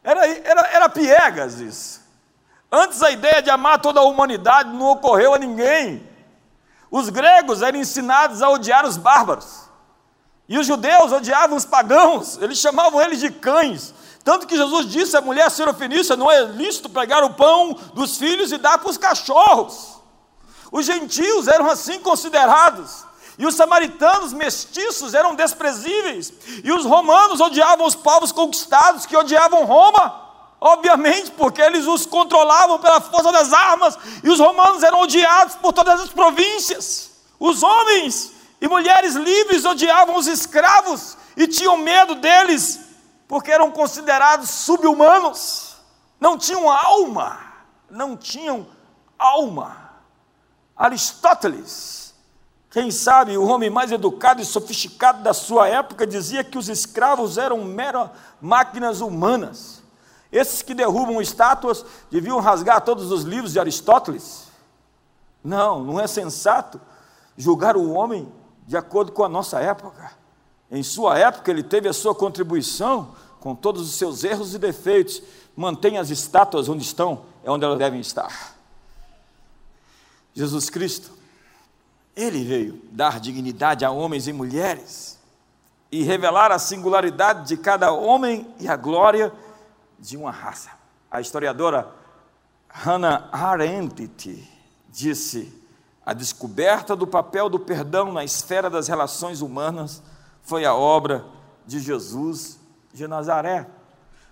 Era, 0.02 0.26
era, 0.26 0.60
era 0.68 0.88
piegas 0.88 1.60
isso. 1.60 2.00
Antes 2.72 3.02
a 3.02 3.10
ideia 3.10 3.42
de 3.42 3.50
amar 3.50 3.82
toda 3.82 4.00
a 4.00 4.04
humanidade 4.04 4.70
não 4.70 4.86
ocorreu 4.86 5.34
a 5.34 5.38
ninguém. 5.38 6.08
Os 6.90 7.10
gregos 7.10 7.60
eram 7.60 7.78
ensinados 7.78 8.40
a 8.40 8.48
odiar 8.48 8.86
os 8.86 8.96
bárbaros. 8.96 9.68
E 10.48 10.58
os 10.58 10.66
judeus 10.66 11.12
odiavam 11.12 11.56
os 11.56 11.64
pagãos, 11.64 12.38
eles 12.40 12.58
chamavam 12.58 13.00
eles 13.00 13.20
de 13.20 13.30
cães. 13.30 13.94
Tanto 14.24 14.46
que 14.46 14.56
Jesus 14.56 14.86
disse 14.86 15.16
à 15.16 15.20
mulher 15.20 15.50
serofenícia: 15.50 16.16
não 16.16 16.30
é 16.30 16.42
lícito 16.44 16.88
pegar 16.88 17.22
o 17.22 17.34
pão 17.34 17.76
dos 17.94 18.16
filhos 18.16 18.52
e 18.52 18.58
dar 18.58 18.78
para 18.78 18.90
os 18.90 18.98
cachorros. 18.98 20.00
Os 20.72 20.86
gentios 20.86 21.48
eram 21.48 21.68
assim 21.70 22.00
considerados. 22.00 23.04
E 23.40 23.46
os 23.46 23.54
samaritanos 23.54 24.34
mestiços 24.34 25.14
eram 25.14 25.34
desprezíveis. 25.34 26.30
E 26.62 26.70
os 26.70 26.84
romanos 26.84 27.40
odiavam 27.40 27.86
os 27.86 27.94
povos 27.94 28.32
conquistados, 28.32 29.06
que 29.06 29.16
odiavam 29.16 29.64
Roma. 29.64 30.28
Obviamente, 30.60 31.30
porque 31.30 31.62
eles 31.62 31.86
os 31.86 32.04
controlavam 32.04 32.78
pela 32.78 33.00
força 33.00 33.32
das 33.32 33.50
armas. 33.50 33.98
E 34.22 34.28
os 34.28 34.38
romanos 34.38 34.82
eram 34.82 35.00
odiados 35.00 35.54
por 35.54 35.72
todas 35.72 36.02
as 36.02 36.10
províncias. 36.10 37.12
Os 37.38 37.62
homens 37.62 38.30
e 38.60 38.68
mulheres 38.68 39.14
livres 39.14 39.64
odiavam 39.64 40.16
os 40.16 40.26
escravos 40.26 41.16
e 41.34 41.46
tinham 41.46 41.78
medo 41.78 42.16
deles, 42.16 42.78
porque 43.26 43.50
eram 43.50 43.70
considerados 43.70 44.50
subhumanos. 44.50 45.76
Não 46.20 46.36
tinham 46.36 46.70
alma. 46.70 47.40
Não 47.88 48.18
tinham 48.18 48.66
alma. 49.18 49.92
Aristóteles 50.76 51.99
quem 52.70 52.88
sabe 52.92 53.36
o 53.36 53.46
homem 53.46 53.68
mais 53.68 53.90
educado 53.90 54.40
e 54.40 54.44
sofisticado 54.44 55.24
da 55.24 55.34
sua 55.34 55.66
época 55.66 56.06
dizia 56.06 56.44
que 56.44 56.56
os 56.56 56.68
escravos 56.68 57.36
eram 57.36 57.64
meras 57.64 58.10
máquinas 58.40 59.00
humanas. 59.00 59.82
Esses 60.30 60.62
que 60.62 60.72
derrubam 60.72 61.20
estátuas 61.20 61.84
deviam 62.08 62.38
rasgar 62.38 62.80
todos 62.82 63.10
os 63.10 63.24
livros 63.24 63.52
de 63.52 63.58
Aristóteles. 63.58 64.46
Não, 65.42 65.82
não 65.82 65.98
é 65.98 66.06
sensato 66.06 66.80
julgar 67.36 67.76
o 67.76 67.90
homem 67.90 68.32
de 68.68 68.76
acordo 68.76 69.10
com 69.10 69.24
a 69.24 69.28
nossa 69.28 69.58
época. 69.58 70.12
Em 70.70 70.84
sua 70.84 71.18
época, 71.18 71.50
ele 71.50 71.64
teve 71.64 71.88
a 71.88 71.92
sua 71.92 72.14
contribuição 72.14 73.16
com 73.40 73.52
todos 73.52 73.82
os 73.82 73.96
seus 73.96 74.22
erros 74.22 74.54
e 74.54 74.58
defeitos, 74.58 75.20
mantém 75.56 75.98
as 75.98 76.10
estátuas 76.10 76.68
onde 76.68 76.84
estão, 76.84 77.24
é 77.42 77.50
onde 77.50 77.64
elas 77.64 77.78
devem 77.78 77.98
estar. 77.98 78.54
Jesus 80.32 80.70
Cristo, 80.70 81.10
Ele 82.20 82.44
veio 82.44 82.82
dar 82.92 83.18
dignidade 83.18 83.82
a 83.82 83.90
homens 83.90 84.28
e 84.28 84.32
mulheres 84.32 85.18
e 85.90 86.02
revelar 86.02 86.52
a 86.52 86.58
singularidade 86.58 87.48
de 87.48 87.56
cada 87.56 87.92
homem 87.92 88.46
e 88.60 88.68
a 88.68 88.76
glória 88.76 89.32
de 89.98 90.18
uma 90.18 90.30
raça. 90.30 90.68
A 91.10 91.22
historiadora 91.22 91.90
Hannah 92.68 93.30
Arendt 93.32 94.46
disse: 94.90 95.50
a 96.04 96.12
descoberta 96.12 96.94
do 96.94 97.06
papel 97.06 97.48
do 97.48 97.58
perdão 97.58 98.12
na 98.12 98.22
esfera 98.22 98.68
das 98.68 98.86
relações 98.86 99.40
humanas 99.40 100.02
foi 100.42 100.66
a 100.66 100.74
obra 100.74 101.24
de 101.66 101.80
Jesus 101.80 102.60
de 102.92 103.08
Nazaré. 103.08 103.66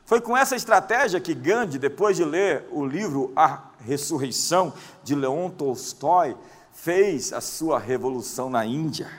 Foi 0.04 0.20
com 0.20 0.36
essa 0.36 0.54
estratégia 0.54 1.20
que 1.20 1.32
Gandhi, 1.32 1.78
depois 1.78 2.18
de 2.18 2.24
ler 2.24 2.68
o 2.70 2.84
livro 2.84 3.32
A 3.34 3.60
Ressurreição 3.80 4.74
de 5.02 5.14
Leon 5.14 5.48
Tolstói, 5.48 6.36
fez 6.82 7.32
a 7.32 7.40
sua 7.40 7.78
revolução 7.78 8.48
na 8.48 8.64
Índia. 8.64 9.10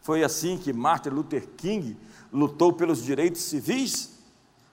Foi 0.00 0.22
assim 0.22 0.56
que 0.56 0.72
Martin 0.72 1.08
Luther 1.08 1.48
King 1.56 1.96
lutou 2.32 2.72
pelos 2.72 3.02
direitos 3.02 3.42
civis. 3.42 4.12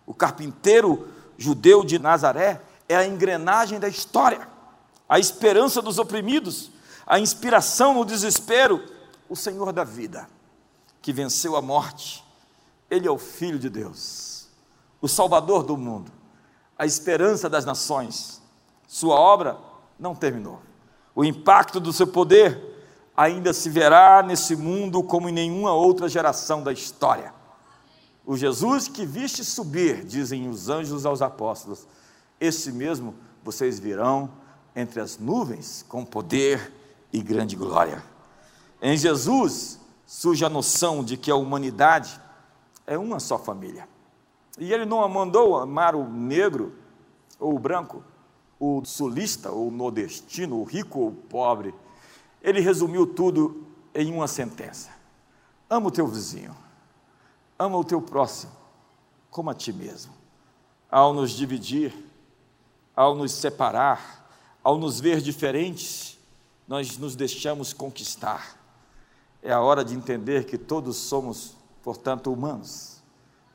O 0.06 0.14
carpinteiro 0.14 1.08
judeu 1.38 1.84
de 1.84 1.98
Nazaré 1.98 2.62
é 2.88 2.96
a 2.96 3.08
engrenagem 3.08 3.80
da 3.80 3.88
história, 3.88 4.48
a 5.10 5.18
esperança 5.18 5.82
dos 5.82 5.98
oprimidos, 5.98 6.72
a 7.08 7.20
inspiração 7.20 7.96
no 7.96 8.06
desespero, 8.06 8.84
o 9.28 9.36
Senhor 9.36 9.74
da 9.74 9.84
vida, 9.84 10.30
que 11.02 11.12
venceu 11.12 11.56
a 11.56 11.62
morte. 11.62 12.24
Ele 12.90 13.08
é 13.08 13.12
o 13.12 13.18
Filho 13.18 13.58
de 13.58 13.70
Deus, 13.70 14.48
o 15.02 15.08
Salvador 15.08 15.64
do 15.64 15.76
mundo, 15.76 16.12
a 16.78 16.86
esperança 16.86 17.50
das 17.50 17.66
nações. 17.66 18.42
Sua 18.88 19.16
obra 19.16 19.58
não 19.98 20.14
terminou. 20.14 20.62
O 21.16 21.24
impacto 21.24 21.80
do 21.80 21.92
seu 21.92 22.08
poder 22.08 22.60
ainda 23.16 23.54
se 23.54 23.70
verá 23.70 24.24
nesse 24.24 24.56
mundo 24.56 25.04
como 25.04 25.30
em 25.30 25.34
nenhuma 25.34 25.74
outra 25.74 26.08
geração 26.08 26.64
da 26.64 26.72
história. 26.72 27.34
O 28.26 28.38
Jesus 28.38 28.88
que 28.88 29.06
viste 29.06 29.44
subir, 29.44 30.06
dizem 30.06 30.48
os 30.48 30.70
anjos 30.70 31.06
aos 31.06 31.22
apóstolos, 31.22 31.88
esse 32.40 32.72
mesmo 32.72 33.16
vocês 33.44 33.80
virão 33.80 34.30
entre 34.76 35.02
as 35.02 35.18
nuvens 35.18 35.86
com 35.88 36.06
poder 36.06 36.72
e 37.12 37.22
grande 37.22 37.56
glória. 37.56 38.04
Em 38.82 38.96
Jesus 38.98 39.80
surge 40.06 40.46
a 40.46 40.50
noção 40.50 41.04
de 41.04 41.18
que 41.18 41.30
a 41.30 41.36
humanidade 41.36 42.20
é 42.88 42.98
uma 42.98 43.20
só 43.20 43.38
família. 43.38 43.88
E 44.58 44.72
ele 44.72 44.86
não 44.86 45.08
mandou 45.08 45.58
amar 45.58 45.96
o 45.96 46.08
negro 46.08 46.74
ou 47.40 47.56
o 47.56 47.60
branco, 47.60 48.04
o 48.62 48.86
sulista 48.86 49.50
ou 49.50 49.72
nordestino, 49.72 50.62
o 50.62 50.64
rico 50.64 51.00
ou 51.00 51.08
o 51.08 51.12
pobre. 51.12 51.74
Ele 52.44 52.62
resumiu 52.62 53.08
tudo 53.08 53.66
em 53.92 54.14
uma 54.14 54.28
sentença: 54.28 54.92
ama 55.68 55.88
o 55.88 55.92
teu 55.92 56.06
vizinho, 56.06 56.56
ama 57.58 57.76
o 57.76 57.84
teu 57.84 58.00
próximo, 58.00 58.52
como 59.32 59.50
a 59.50 59.56
ti 59.56 59.74
mesmo. 59.74 60.14
Ao 60.92 61.12
nos 61.12 61.32
dividir, 61.32 61.92
ao 62.96 63.16
nos 63.16 63.32
separar, 63.32 64.30
ao 64.64 64.78
nos 64.78 65.00
ver 65.00 65.22
diferentes, 65.22 66.20
nós 66.68 67.00
nos 67.00 67.16
deixamos 67.16 67.74
conquistar. 67.74 68.60
É 69.42 69.52
a 69.52 69.60
hora 69.60 69.84
de 69.84 69.96
entender 69.96 70.46
que 70.46 70.56
todos 70.56 70.98
somos, 70.98 71.58
portanto, 71.82 72.32
humanos, 72.32 73.02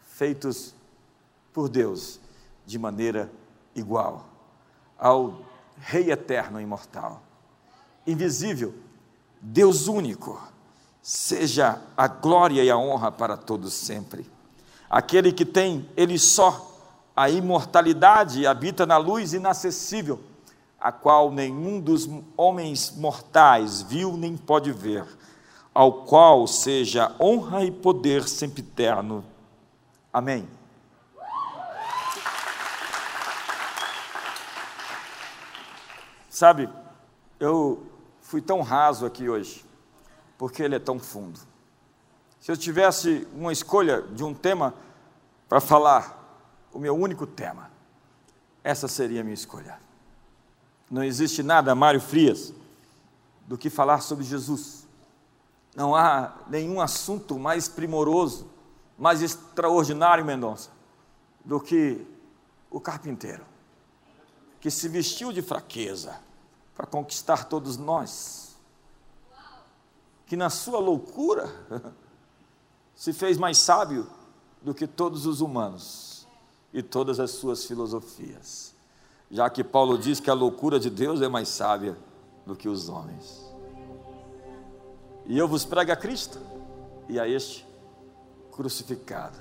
feitos 0.08 0.74
por 1.52 1.68
Deus 1.68 2.18
de 2.66 2.76
maneira 2.76 3.30
igual 3.72 4.35
ao 4.98 5.46
Rei 5.78 6.10
eterno 6.10 6.58
e 6.58 6.62
imortal, 6.62 7.22
invisível, 8.06 8.74
Deus 9.40 9.88
único, 9.88 10.40
seja 11.02 11.80
a 11.96 12.08
glória 12.08 12.64
e 12.64 12.70
a 12.70 12.78
honra 12.78 13.12
para 13.12 13.36
todos 13.36 13.74
sempre. 13.74 14.28
Aquele 14.88 15.32
que 15.32 15.44
tem, 15.44 15.88
ele 15.96 16.18
só, 16.18 16.72
a 17.14 17.28
imortalidade 17.28 18.46
habita 18.46 18.86
na 18.86 18.96
luz 18.96 19.34
inacessível, 19.34 20.18
a 20.80 20.90
qual 20.90 21.30
nenhum 21.30 21.80
dos 21.80 22.08
homens 22.36 22.94
mortais 22.96 23.82
viu 23.82 24.16
nem 24.16 24.36
pode 24.36 24.72
ver, 24.72 25.06
ao 25.74 26.04
qual 26.04 26.46
seja 26.46 27.14
honra 27.20 27.64
e 27.64 27.70
poder 27.70 28.26
sempre 28.26 28.62
eterno. 28.62 29.24
Amém. 30.12 30.48
Sabe, 36.36 36.68
eu 37.40 37.86
fui 38.20 38.42
tão 38.42 38.60
raso 38.60 39.06
aqui 39.06 39.26
hoje, 39.26 39.64
porque 40.36 40.62
ele 40.62 40.74
é 40.74 40.78
tão 40.78 40.98
fundo. 40.98 41.40
Se 42.38 42.52
eu 42.52 42.56
tivesse 42.58 43.26
uma 43.32 43.54
escolha 43.54 44.02
de 44.02 44.22
um 44.22 44.34
tema 44.34 44.74
para 45.48 45.62
falar, 45.62 46.44
o 46.74 46.78
meu 46.78 46.94
único 46.94 47.26
tema, 47.26 47.70
essa 48.62 48.86
seria 48.86 49.22
a 49.22 49.24
minha 49.24 49.32
escolha. 49.32 49.80
Não 50.90 51.02
existe 51.02 51.42
nada, 51.42 51.74
Mário 51.74 52.02
Frias, 52.02 52.52
do 53.46 53.56
que 53.56 53.70
falar 53.70 54.02
sobre 54.02 54.22
Jesus. 54.22 54.86
Não 55.74 55.96
há 55.96 56.34
nenhum 56.48 56.82
assunto 56.82 57.38
mais 57.38 57.66
primoroso, 57.66 58.46
mais 58.98 59.22
extraordinário, 59.22 60.22
Mendonça, 60.22 60.68
do 61.42 61.58
que 61.58 62.06
o 62.70 62.78
carpinteiro, 62.78 63.46
que 64.60 64.70
se 64.70 64.88
vestiu 64.88 65.32
de 65.32 65.42
fraqueza 65.42 66.18
para 66.74 66.86
conquistar 66.86 67.44
todos 67.44 67.76
nós, 67.76 68.56
que 70.26 70.36
na 70.36 70.50
sua 70.50 70.78
loucura 70.78 71.48
se 72.94 73.12
fez 73.12 73.38
mais 73.38 73.58
sábio 73.58 74.06
do 74.60 74.74
que 74.74 74.86
todos 74.86 75.26
os 75.26 75.40
humanos 75.40 76.26
e 76.72 76.82
todas 76.82 77.20
as 77.20 77.30
suas 77.30 77.64
filosofias, 77.64 78.74
já 79.30 79.48
que 79.48 79.62
Paulo 79.62 79.96
diz 79.96 80.20
que 80.20 80.30
a 80.30 80.34
loucura 80.34 80.78
de 80.78 80.90
Deus 80.90 81.22
é 81.22 81.28
mais 81.28 81.48
sábia 81.48 81.96
do 82.44 82.54
que 82.54 82.68
os 82.68 82.88
homens. 82.88 83.46
E 85.24 85.36
eu 85.36 85.48
vos 85.48 85.64
prego 85.64 85.92
a 85.92 85.96
Cristo 85.96 86.38
e 87.08 87.18
a 87.18 87.26
este 87.26 87.66
crucificado. 88.52 89.38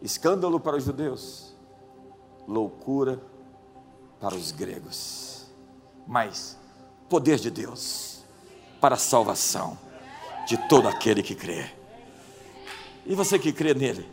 Escândalo 0.00 0.58
para 0.58 0.76
os 0.76 0.84
judeus, 0.84 1.54
loucura 2.48 3.20
para 4.22 4.36
os 4.36 4.52
gregos, 4.52 5.46
mas 6.06 6.56
poder 7.08 7.40
de 7.40 7.50
Deus 7.50 8.22
para 8.80 8.94
a 8.94 8.98
salvação 8.98 9.76
de 10.46 10.56
todo 10.68 10.86
aquele 10.86 11.24
que 11.24 11.34
crê. 11.34 11.68
E 13.04 13.16
você 13.16 13.36
que 13.36 13.52
crê 13.52 13.74
nele, 13.74 14.08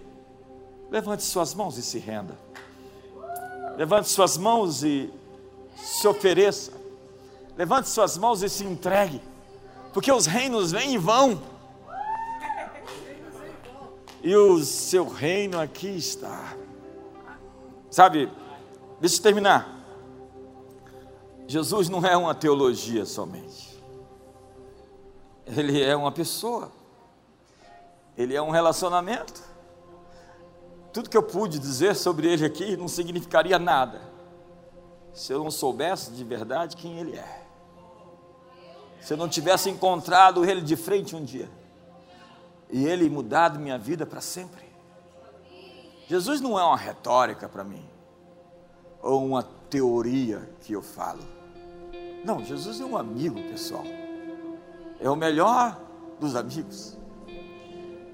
levante 0.90 1.22
suas 1.22 1.54
mãos 1.54 1.78
e 1.78 1.84
se 1.84 2.00
renda. 2.00 2.36
Levante 3.78 4.10
suas 4.10 4.36
mãos 4.36 4.84
e 4.84 5.14
se 5.76 6.08
ofereça. 6.08 6.72
Levante 7.56 7.88
suas 7.88 8.18
mãos 8.18 8.42
e 8.42 8.50
se 8.50 8.64
entregue. 8.64 9.22
Porque 9.94 10.12
os 10.12 10.26
reinos 10.26 10.72
vêm 10.72 10.96
e 10.96 10.98
vão. 10.98 11.40
E 14.24 14.36
o 14.36 14.64
seu 14.64 15.08
reino 15.08 15.60
aqui 15.60 15.90
está. 15.90 16.56
Sabe, 17.92 18.28
deixa 19.00 19.18
eu 19.18 19.22
terminar. 19.22 19.79
Jesus 21.50 21.90
não 21.90 22.06
é 22.06 22.16
uma 22.16 22.36
teologia 22.36 23.08
somente. 23.08 23.82
Ele 25.48 25.82
é 25.82 25.96
uma 25.96 26.12
pessoa. 26.12 26.72
Ele 28.16 28.36
é 28.36 28.42
um 28.42 28.52
relacionamento. 28.52 29.42
Tudo 30.94 31.10
que 31.10 31.18
eu 31.18 31.24
pude 31.24 31.58
dizer 31.58 31.96
sobre 31.96 32.32
ele 32.32 32.46
aqui 32.46 32.78
não 32.78 32.88
significaria 32.88 33.58
nada 33.58 34.00
se 35.12 35.34
eu 35.34 35.44
não 35.44 35.50
soubesse 35.50 36.12
de 36.12 36.24
verdade 36.24 36.78
quem 36.78 37.00
ele 37.00 37.18
é. 37.18 37.48
Se 39.02 39.14
eu 39.14 39.18
não 39.18 39.28
tivesse 39.28 39.72
encontrado 39.72 40.46
ele 40.46 40.62
de 40.62 40.76
frente 40.76 41.16
um 41.16 41.26
dia 41.26 41.50
e 42.70 42.86
ele 42.86 43.10
mudado 43.10 43.58
minha 43.58 43.80
vida 43.80 44.06
para 44.06 44.22
sempre. 44.22 44.70
Jesus 46.06 46.42
não 46.42 46.60
é 46.60 46.64
uma 46.64 46.78
retórica 46.78 47.50
para 47.50 47.64
mim 47.64 47.90
ou 49.02 49.26
uma 49.26 49.42
teoria 49.42 50.48
que 50.62 50.74
eu 50.74 50.84
falo. 50.84 51.39
Não, 52.24 52.44
Jesus 52.44 52.80
é 52.82 52.86
um 52.86 52.98
amigo, 52.98 53.42
pessoal. 53.44 53.84
É 55.00 55.10
o 55.10 55.16
melhor 55.16 55.80
dos 56.20 56.36
amigos. 56.36 56.98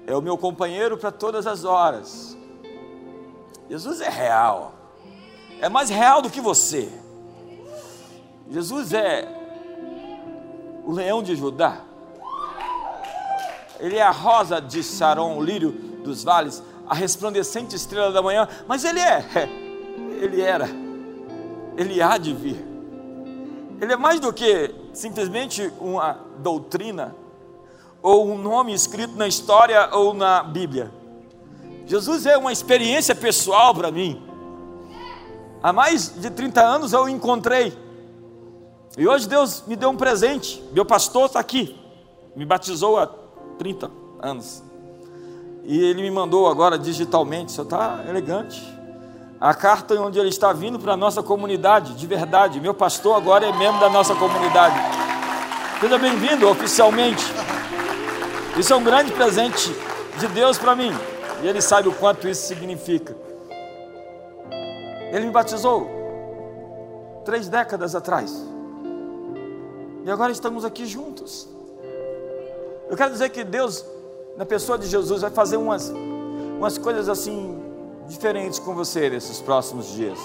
É 0.06 0.16
o 0.16 0.22
meu 0.22 0.38
companheiro 0.38 0.96
para 0.96 1.10
todas 1.10 1.46
as 1.46 1.64
horas. 1.64 2.36
Jesus 3.68 4.00
é 4.00 4.08
real. 4.08 4.74
É 5.60 5.68
mais 5.68 5.90
real 5.90 6.22
do 6.22 6.30
que 6.30 6.40
você. 6.40 6.88
Jesus 8.48 8.92
é 8.92 9.28
o 10.84 10.92
leão 10.92 11.22
de 11.22 11.34
Judá. 11.34 11.80
Ele 13.80 13.96
é 13.96 14.02
a 14.02 14.10
rosa 14.10 14.60
de 14.60 14.82
Saron, 14.82 15.36
o 15.36 15.42
lírio 15.42 15.72
dos 15.72 16.22
vales, 16.22 16.62
a 16.88 16.94
resplandecente 16.94 17.74
estrela 17.74 18.12
da 18.12 18.22
manhã, 18.22 18.48
mas 18.66 18.84
ele 18.84 19.00
é, 19.00 19.24
Ele 20.20 20.40
era, 20.40 20.68
Ele 21.76 22.00
há 22.00 22.16
de 22.16 22.32
vir. 22.32 22.75
Ele 23.80 23.92
é 23.92 23.96
mais 23.96 24.20
do 24.20 24.32
que 24.32 24.74
simplesmente 24.92 25.72
uma 25.80 26.18
doutrina 26.38 27.14
ou 28.02 28.30
um 28.30 28.38
nome 28.38 28.72
escrito 28.72 29.16
na 29.16 29.26
história 29.26 29.88
ou 29.92 30.14
na 30.14 30.42
Bíblia. 30.42 30.90
Jesus 31.86 32.26
é 32.26 32.36
uma 32.36 32.52
experiência 32.52 33.14
pessoal 33.14 33.74
para 33.74 33.90
mim. 33.90 34.22
Há 35.62 35.72
mais 35.72 36.14
de 36.20 36.30
30 36.30 36.62
anos 36.62 36.92
eu 36.92 37.02
o 37.02 37.08
encontrei. 37.08 37.76
E 38.96 39.06
hoje 39.06 39.28
Deus 39.28 39.64
me 39.66 39.76
deu 39.76 39.90
um 39.90 39.96
presente. 39.96 40.62
Meu 40.72 40.84
pastor 40.84 41.26
está 41.26 41.40
aqui. 41.40 41.78
Me 42.34 42.44
batizou 42.44 42.98
há 42.98 43.06
30 43.58 43.90
anos. 44.20 44.62
E 45.64 45.78
ele 45.78 46.02
me 46.02 46.10
mandou 46.10 46.48
agora 46.48 46.78
digitalmente. 46.78 47.52
Você 47.52 47.62
está 47.62 48.04
elegante. 48.08 48.75
A 49.38 49.52
carta 49.52 49.94
onde 50.00 50.18
ele 50.18 50.30
está 50.30 50.50
vindo 50.52 50.78
para 50.78 50.94
a 50.94 50.96
nossa 50.96 51.22
comunidade, 51.22 51.94
de 51.94 52.06
verdade. 52.06 52.58
Meu 52.58 52.72
pastor 52.72 53.14
agora 53.16 53.44
é 53.44 53.52
membro 53.52 53.78
da 53.78 53.90
nossa 53.90 54.14
comunidade. 54.14 54.74
Seja 55.78 55.98
bem-vindo 55.98 56.48
oficialmente. 56.48 57.22
Isso 58.58 58.72
é 58.72 58.76
um 58.76 58.82
grande 58.82 59.12
presente 59.12 59.70
de 60.18 60.26
Deus 60.28 60.56
para 60.56 60.74
mim. 60.74 60.90
E 61.42 61.46
Ele 61.46 61.60
sabe 61.60 61.86
o 61.86 61.92
quanto 61.92 62.26
isso 62.26 62.46
significa. 62.46 63.14
Ele 65.12 65.26
me 65.26 65.30
batizou 65.30 65.86
três 67.26 67.46
décadas 67.46 67.94
atrás. 67.94 68.32
E 70.02 70.10
agora 70.10 70.32
estamos 70.32 70.64
aqui 70.64 70.86
juntos. 70.86 71.46
Eu 72.88 72.96
quero 72.96 73.10
dizer 73.10 73.28
que 73.28 73.44
Deus, 73.44 73.84
na 74.34 74.46
pessoa 74.46 74.78
de 74.78 74.86
Jesus, 74.86 75.20
vai 75.20 75.30
fazer 75.30 75.58
umas, 75.58 75.92
umas 76.58 76.78
coisas 76.78 77.06
assim 77.10 77.65
diferentes 78.06 78.58
com 78.58 78.74
você 78.74 79.10
nesses 79.10 79.40
próximos 79.40 79.92
dias. 79.92 80.18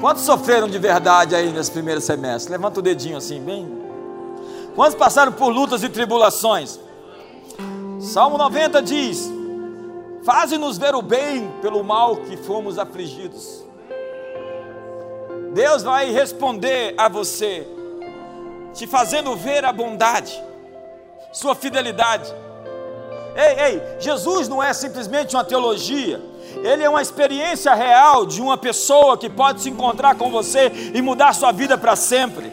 Quantos 0.00 0.24
sofreram 0.24 0.68
de 0.68 0.78
verdade 0.78 1.34
aí 1.34 1.50
nesse 1.50 1.70
primeiro 1.70 2.00
semestre? 2.00 2.52
Levanta 2.52 2.80
o 2.80 2.82
dedinho 2.82 3.16
assim, 3.16 3.40
bem. 3.40 3.84
Quantos 4.74 4.94
passaram 4.94 5.32
por 5.32 5.48
lutas 5.48 5.82
e 5.82 5.88
tribulações? 5.88 6.80
Salmo 8.00 8.36
90 8.36 8.82
diz: 8.82 9.30
Faze-nos 10.24 10.78
ver 10.78 10.94
o 10.94 11.02
bem 11.02 11.50
pelo 11.60 11.84
mal 11.84 12.16
que 12.16 12.36
fomos 12.36 12.78
afligidos. 12.78 13.64
Deus 15.52 15.82
vai 15.82 16.10
responder 16.10 16.94
a 16.98 17.08
você, 17.08 17.66
te 18.72 18.86
fazendo 18.86 19.36
ver 19.36 19.64
a 19.64 19.72
bondade, 19.72 20.42
sua 21.32 21.54
fidelidade. 21.54 22.34
Ei, 23.36 23.64
ei, 23.64 23.82
Jesus 23.98 24.48
não 24.48 24.62
é 24.62 24.72
simplesmente 24.72 25.34
uma 25.34 25.44
teologia, 25.44 26.20
ele 26.62 26.82
é 26.82 26.88
uma 26.88 27.02
experiência 27.02 27.74
real 27.74 28.24
de 28.24 28.40
uma 28.40 28.56
pessoa 28.56 29.18
que 29.18 29.28
pode 29.28 29.62
se 29.62 29.68
encontrar 29.68 30.14
com 30.14 30.30
você 30.30 30.70
e 30.94 31.02
mudar 31.02 31.34
sua 31.34 31.50
vida 31.50 31.76
para 31.76 31.96
sempre. 31.96 32.52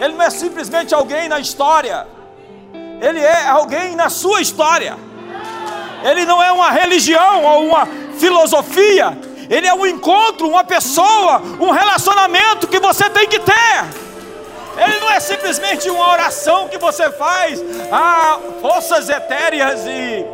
Ele 0.00 0.14
não 0.14 0.22
é 0.22 0.30
simplesmente 0.30 0.94
alguém 0.94 1.28
na 1.28 1.38
história, 1.38 2.06
ele 3.00 3.20
é 3.20 3.48
alguém 3.48 3.94
na 3.94 4.08
sua 4.08 4.40
história. 4.40 4.96
Ele 6.02 6.24
não 6.24 6.42
é 6.42 6.50
uma 6.52 6.70
religião 6.70 7.44
ou 7.44 7.66
uma 7.66 7.86
filosofia. 8.18 9.18
Ele 9.48 9.66
é 9.66 9.74
um 9.74 9.86
encontro, 9.86 10.48
uma 10.48 10.64
pessoa, 10.64 11.40
um 11.60 11.70
relacionamento 11.70 12.66
que 12.66 12.78
você 12.78 13.08
tem 13.08 13.26
que 13.28 13.38
ter. 13.38 14.07
Ele 14.82 15.00
não 15.00 15.10
é 15.10 15.20
simplesmente 15.20 15.90
uma 15.90 16.12
oração 16.12 16.68
que 16.68 16.78
você 16.78 17.10
faz 17.10 17.60
a 17.90 18.38
forças 18.60 19.08
etéreas 19.08 19.84
e 19.86 20.24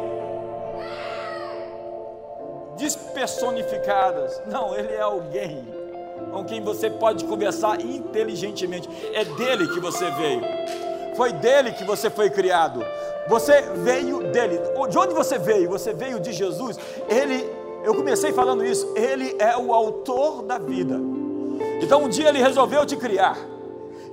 despersonificadas. 2.77 4.41
Não, 4.47 4.77
ele 4.77 4.93
é 4.93 5.01
alguém 5.01 5.67
com 6.31 6.45
quem 6.45 6.61
você 6.61 6.91
pode 6.91 7.25
conversar 7.25 7.81
inteligentemente. 7.81 8.89
É 9.13 9.25
dele 9.25 9.69
que 9.69 9.81
você 9.81 10.11
veio. 10.11 10.43
Foi 11.17 11.33
dele 11.33 11.73
que 11.73 11.85
você 11.85 12.11
foi 12.11 12.29
criado. 12.29 12.85
Você 13.29 13.63
veio 13.77 14.25
dele. 14.25 14.61
De 14.91 14.99
onde 14.99 15.15
você 15.15 15.39
veio? 15.39 15.71
Você 15.71 15.93
veio 15.93 16.21
de 16.21 16.33
Jesus. 16.33 16.77
Ele, 17.09 17.49
eu 17.85 17.95
comecei 17.95 18.33
falando 18.33 18.65
isso. 18.65 18.93
Ele 18.97 19.37
é 19.39 19.57
o 19.57 19.73
autor 19.73 20.43
da 20.43 20.59
vida. 20.59 21.01
Então 21.81 22.03
um 22.05 22.09
dia 22.09 22.29
ele 22.29 22.43
resolveu 22.43 22.85
te 22.85 22.97
criar. 22.97 23.54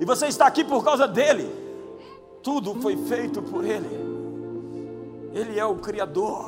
E 0.02 0.04
você 0.04 0.26
está 0.26 0.46
aqui 0.48 0.64
por 0.64 0.82
causa 0.82 1.06
dele. 1.06 1.48
Tudo 2.42 2.74
foi 2.82 2.96
feito 2.96 3.40
por 3.40 3.64
ele. 3.64 3.88
Ele 5.32 5.60
é 5.60 5.64
o 5.64 5.76
criador. 5.76 6.44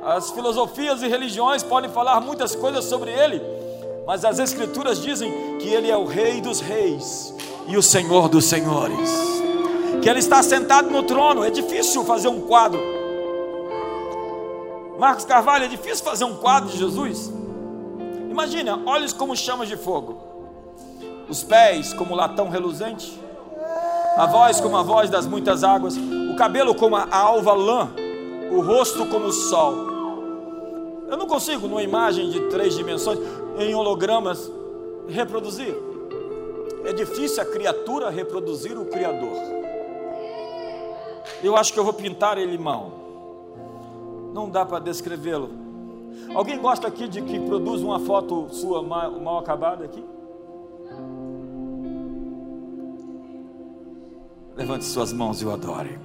As 0.00 0.30
filosofias 0.30 1.02
e 1.02 1.08
religiões 1.08 1.64
podem 1.64 1.90
falar 1.90 2.20
muitas 2.20 2.54
coisas 2.54 2.84
sobre 2.84 3.10
ele, 3.10 3.42
mas 4.06 4.24
as 4.24 4.38
escrituras 4.38 5.02
dizem 5.02 5.58
que 5.58 5.70
ele 5.70 5.90
é 5.90 5.96
o 5.96 6.04
rei 6.04 6.40
dos 6.40 6.60
reis 6.60 7.34
e 7.66 7.76
o 7.76 7.82
Senhor 7.82 8.28
dos 8.28 8.44
senhores. 8.44 9.10
Que 10.00 10.08
Ele 10.08 10.20
está 10.20 10.40
sentado 10.40 10.88
no 10.88 11.02
trono. 11.02 11.42
É 11.42 11.50
difícil 11.50 12.04
fazer 12.04 12.28
um 12.28 12.42
quadro. 12.42 12.80
Marcos 15.00 15.24
Carvalho, 15.24 15.64
é 15.64 15.68
difícil 15.68 16.04
fazer 16.04 16.22
um 16.22 16.36
quadro 16.36 16.70
de 16.70 16.78
Jesus. 16.78 17.28
Imagina, 18.30 18.80
olhos 18.86 19.12
como 19.12 19.34
chamas 19.34 19.68
de 19.68 19.76
fogo, 19.76 20.29
os 21.30 21.44
pés 21.44 21.94
como 21.94 22.14
latão 22.14 22.48
reluzente, 22.48 23.18
a 24.16 24.26
voz 24.26 24.60
como 24.60 24.76
a 24.76 24.82
voz 24.82 25.08
das 25.08 25.26
muitas 25.26 25.62
águas, 25.62 25.96
o 25.96 26.34
cabelo 26.34 26.74
como 26.74 26.96
a 26.96 27.16
alva 27.16 27.52
lã, 27.52 27.88
o 28.50 28.60
rosto 28.60 29.06
como 29.06 29.26
o 29.26 29.32
sol. 29.32 29.72
Eu 31.08 31.16
não 31.16 31.26
consigo, 31.26 31.68
numa 31.68 31.82
imagem 31.82 32.28
de 32.30 32.40
três 32.48 32.74
dimensões, 32.74 33.20
em 33.58 33.74
hologramas, 33.74 34.50
reproduzir. 35.08 35.74
É 36.84 36.92
difícil 36.92 37.42
a 37.42 37.46
criatura 37.46 38.10
reproduzir 38.10 38.76
o 38.76 38.86
Criador. 38.86 39.36
Eu 41.42 41.56
acho 41.56 41.72
que 41.72 41.78
eu 41.78 41.84
vou 41.84 41.92
pintar 41.92 42.38
ele 42.38 42.58
mal. 42.58 42.90
Não 44.32 44.48
dá 44.48 44.64
para 44.64 44.78
descrevê-lo. 44.78 45.50
Alguém 46.34 46.58
gosta 46.58 46.88
aqui 46.88 47.06
de 47.06 47.22
que 47.22 47.38
produz 47.40 47.82
uma 47.82 48.00
foto 48.00 48.48
sua 48.50 48.82
mal, 48.82 49.10
mal 49.12 49.38
acabada 49.38 49.84
aqui? 49.84 50.04
Levante 54.60 54.84
suas 54.84 55.10
mãos 55.10 55.40
e 55.40 55.46
o 55.46 55.50
adore. 55.50 55.98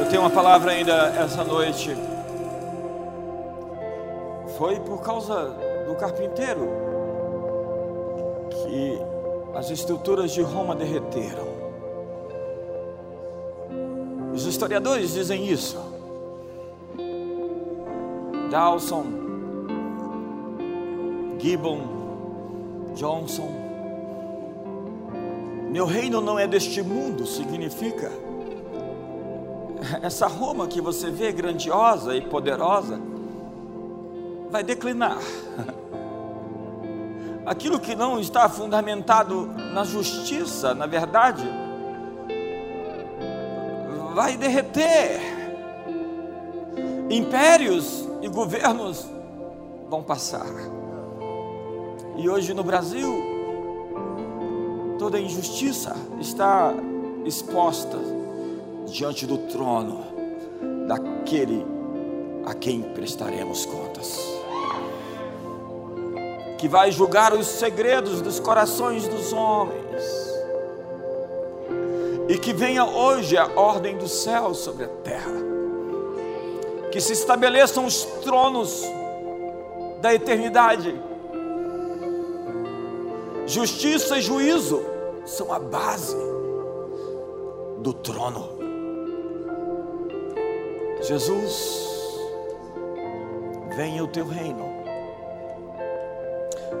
Eu 0.00 0.08
tenho 0.08 0.22
uma 0.22 0.30
palavra 0.30 0.70
ainda 0.70 1.08
essa 1.18 1.44
noite 1.44 1.94
foi 4.56 4.80
por 4.80 5.02
causa 5.02 5.54
do 5.86 5.94
carpinteiro 5.96 6.66
que 8.48 8.98
as 9.54 9.68
estruturas 9.68 10.32
de 10.32 10.40
Roma 10.40 10.74
derreteram. 10.74 11.46
Os 14.32 14.46
historiadores 14.46 15.12
dizem 15.12 15.46
isso. 15.46 15.78
Dawson, 18.50 19.04
Gibbon, 21.38 21.93
Johnson. 22.94 23.48
Meu 25.70 25.86
reino 25.86 26.20
não 26.20 26.38
é 26.38 26.46
deste 26.46 26.82
mundo, 26.82 27.26
significa. 27.26 28.10
Essa 30.02 30.26
Roma 30.26 30.66
que 30.66 30.80
você 30.80 31.10
vê 31.10 31.32
grandiosa 31.32 32.16
e 32.16 32.22
poderosa, 32.22 33.00
vai 34.50 34.62
declinar. 34.62 35.18
Aquilo 37.44 37.78
que 37.78 37.94
não 37.94 38.18
está 38.20 38.48
fundamentado 38.48 39.46
na 39.74 39.84
justiça, 39.84 40.74
na 40.74 40.86
verdade, 40.86 41.46
vai 44.14 44.36
derreter. 44.36 45.20
Impérios 47.10 48.08
e 48.22 48.28
governos 48.28 49.06
vão 49.90 50.02
passar. 50.02 50.46
E 52.16 52.28
hoje 52.28 52.54
no 52.54 52.62
Brasil, 52.62 53.22
toda 54.98 55.18
injustiça 55.18 55.96
está 56.20 56.72
exposta 57.24 57.98
diante 58.86 59.26
do 59.26 59.38
trono 59.38 60.04
daquele 60.86 61.64
a 62.46 62.54
quem 62.54 62.82
prestaremos 62.82 63.64
contas 63.66 64.44
que 66.64 66.68
vai 66.68 66.90
julgar 66.90 67.34
os 67.34 67.46
segredos 67.46 68.22
dos 68.22 68.40
corações 68.40 69.06
dos 69.06 69.34
homens. 69.34 70.02
E 72.26 72.38
que 72.38 72.54
venha 72.54 72.86
hoje 72.86 73.36
a 73.36 73.50
ordem 73.54 73.98
do 73.98 74.08
céu 74.08 74.54
sobre 74.54 74.86
a 74.86 74.88
terra. 74.88 75.34
Que 76.90 77.02
se 77.02 77.12
estabeleçam 77.12 77.84
os 77.84 78.04
tronos 78.22 78.82
da 80.00 80.14
eternidade. 80.14 80.98
Justiça 83.46 84.18
e 84.18 84.22
juízo 84.22 84.82
são 85.26 85.52
a 85.52 85.58
base 85.58 86.16
do 87.80 87.92
trono. 87.92 88.48
Jesus, 91.02 91.86
venha 93.76 94.02
o 94.02 94.08
teu 94.08 94.26
reino, 94.26 94.64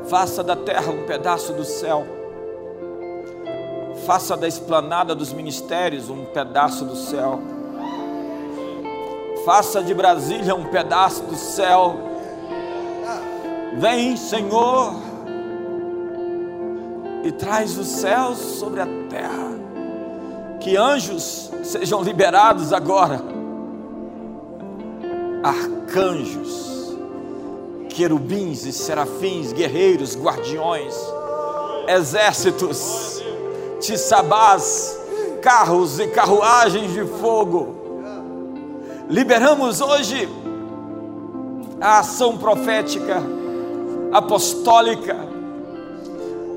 faça 0.08 0.42
da 0.42 0.56
terra 0.56 0.90
um 0.90 1.04
pedaço 1.04 1.52
do 1.52 1.64
céu, 1.64 2.06
faça 4.06 4.34
da 4.34 4.48
esplanada 4.48 5.14
dos 5.14 5.34
ministérios 5.34 6.08
um 6.08 6.24
pedaço 6.24 6.86
do 6.86 6.96
céu, 6.96 7.38
faça 9.44 9.82
de 9.82 9.92
Brasília 9.92 10.54
um 10.54 10.64
pedaço 10.64 11.24
do 11.24 11.36
céu. 11.36 11.96
Vem, 13.76 14.16
Senhor, 14.16 15.03
e 17.24 17.32
traz 17.32 17.78
os 17.78 17.86
céus 17.86 18.38
sobre 18.38 18.80
a 18.80 18.86
terra, 19.08 19.50
que 20.60 20.76
anjos 20.76 21.50
sejam 21.62 22.02
liberados 22.02 22.72
agora 22.72 23.20
arcanjos, 25.42 26.96
querubins 27.88 28.64
e 28.64 28.72
serafins, 28.72 29.52
guerreiros, 29.52 30.16
guardiões, 30.16 30.94
exércitos, 31.88 33.22
tissabás, 33.80 34.98
carros 35.42 35.98
e 35.98 36.08
carruagens 36.08 36.92
de 36.92 37.04
fogo. 37.04 37.74
Liberamos 39.08 39.82
hoje 39.82 40.28
a 41.80 41.98
ação 41.98 42.38
profética, 42.38 43.22
apostólica, 44.12 45.33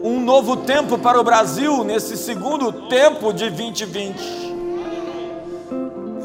um 0.08 0.22
novo 0.22 0.58
tempo 0.58 0.98
para 0.98 1.20
o 1.20 1.24
Brasil 1.24 1.84
nesse 1.84 2.16
segundo 2.16 2.72
tempo 2.88 3.34
de 3.34 3.50
2020. 3.50 4.48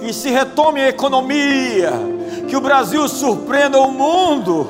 E 0.03 0.13
se 0.13 0.31
retome 0.31 0.81
a 0.81 0.89
economia, 0.89 1.93
que 2.49 2.57
o 2.57 2.61
Brasil 2.61 3.07
surpreenda 3.09 3.81
o 3.81 3.91
mundo, 3.91 4.69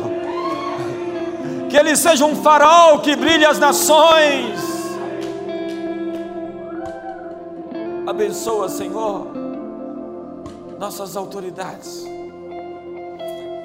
que 1.68 1.76
ele 1.76 1.96
seja 1.96 2.24
um 2.24 2.36
farol 2.36 3.00
que 3.00 3.14
brilhe 3.16 3.44
as 3.44 3.58
nações. 3.58 4.60
Abençoa, 8.06 8.68
Senhor, 8.68 9.28
nossas 10.78 11.16
autoridades, 11.16 12.04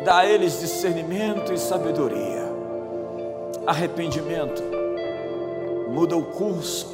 dá 0.06 0.20
a 0.20 0.26
eles 0.26 0.60
discernimento 0.60 1.52
e 1.52 1.58
sabedoria, 1.58 2.45
arrependimento, 3.66 4.76
muda 5.88 6.15
o 6.15 6.23
curso 6.23 6.88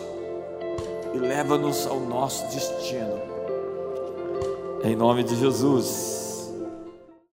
e 1.13 1.17
leva-nos 1.17 1.85
ao 1.85 1.99
nosso 1.99 2.45
destino. 2.47 3.19
Em 4.83 4.95
nome 4.95 5.23
de 5.23 5.35
Jesus. 5.35 6.22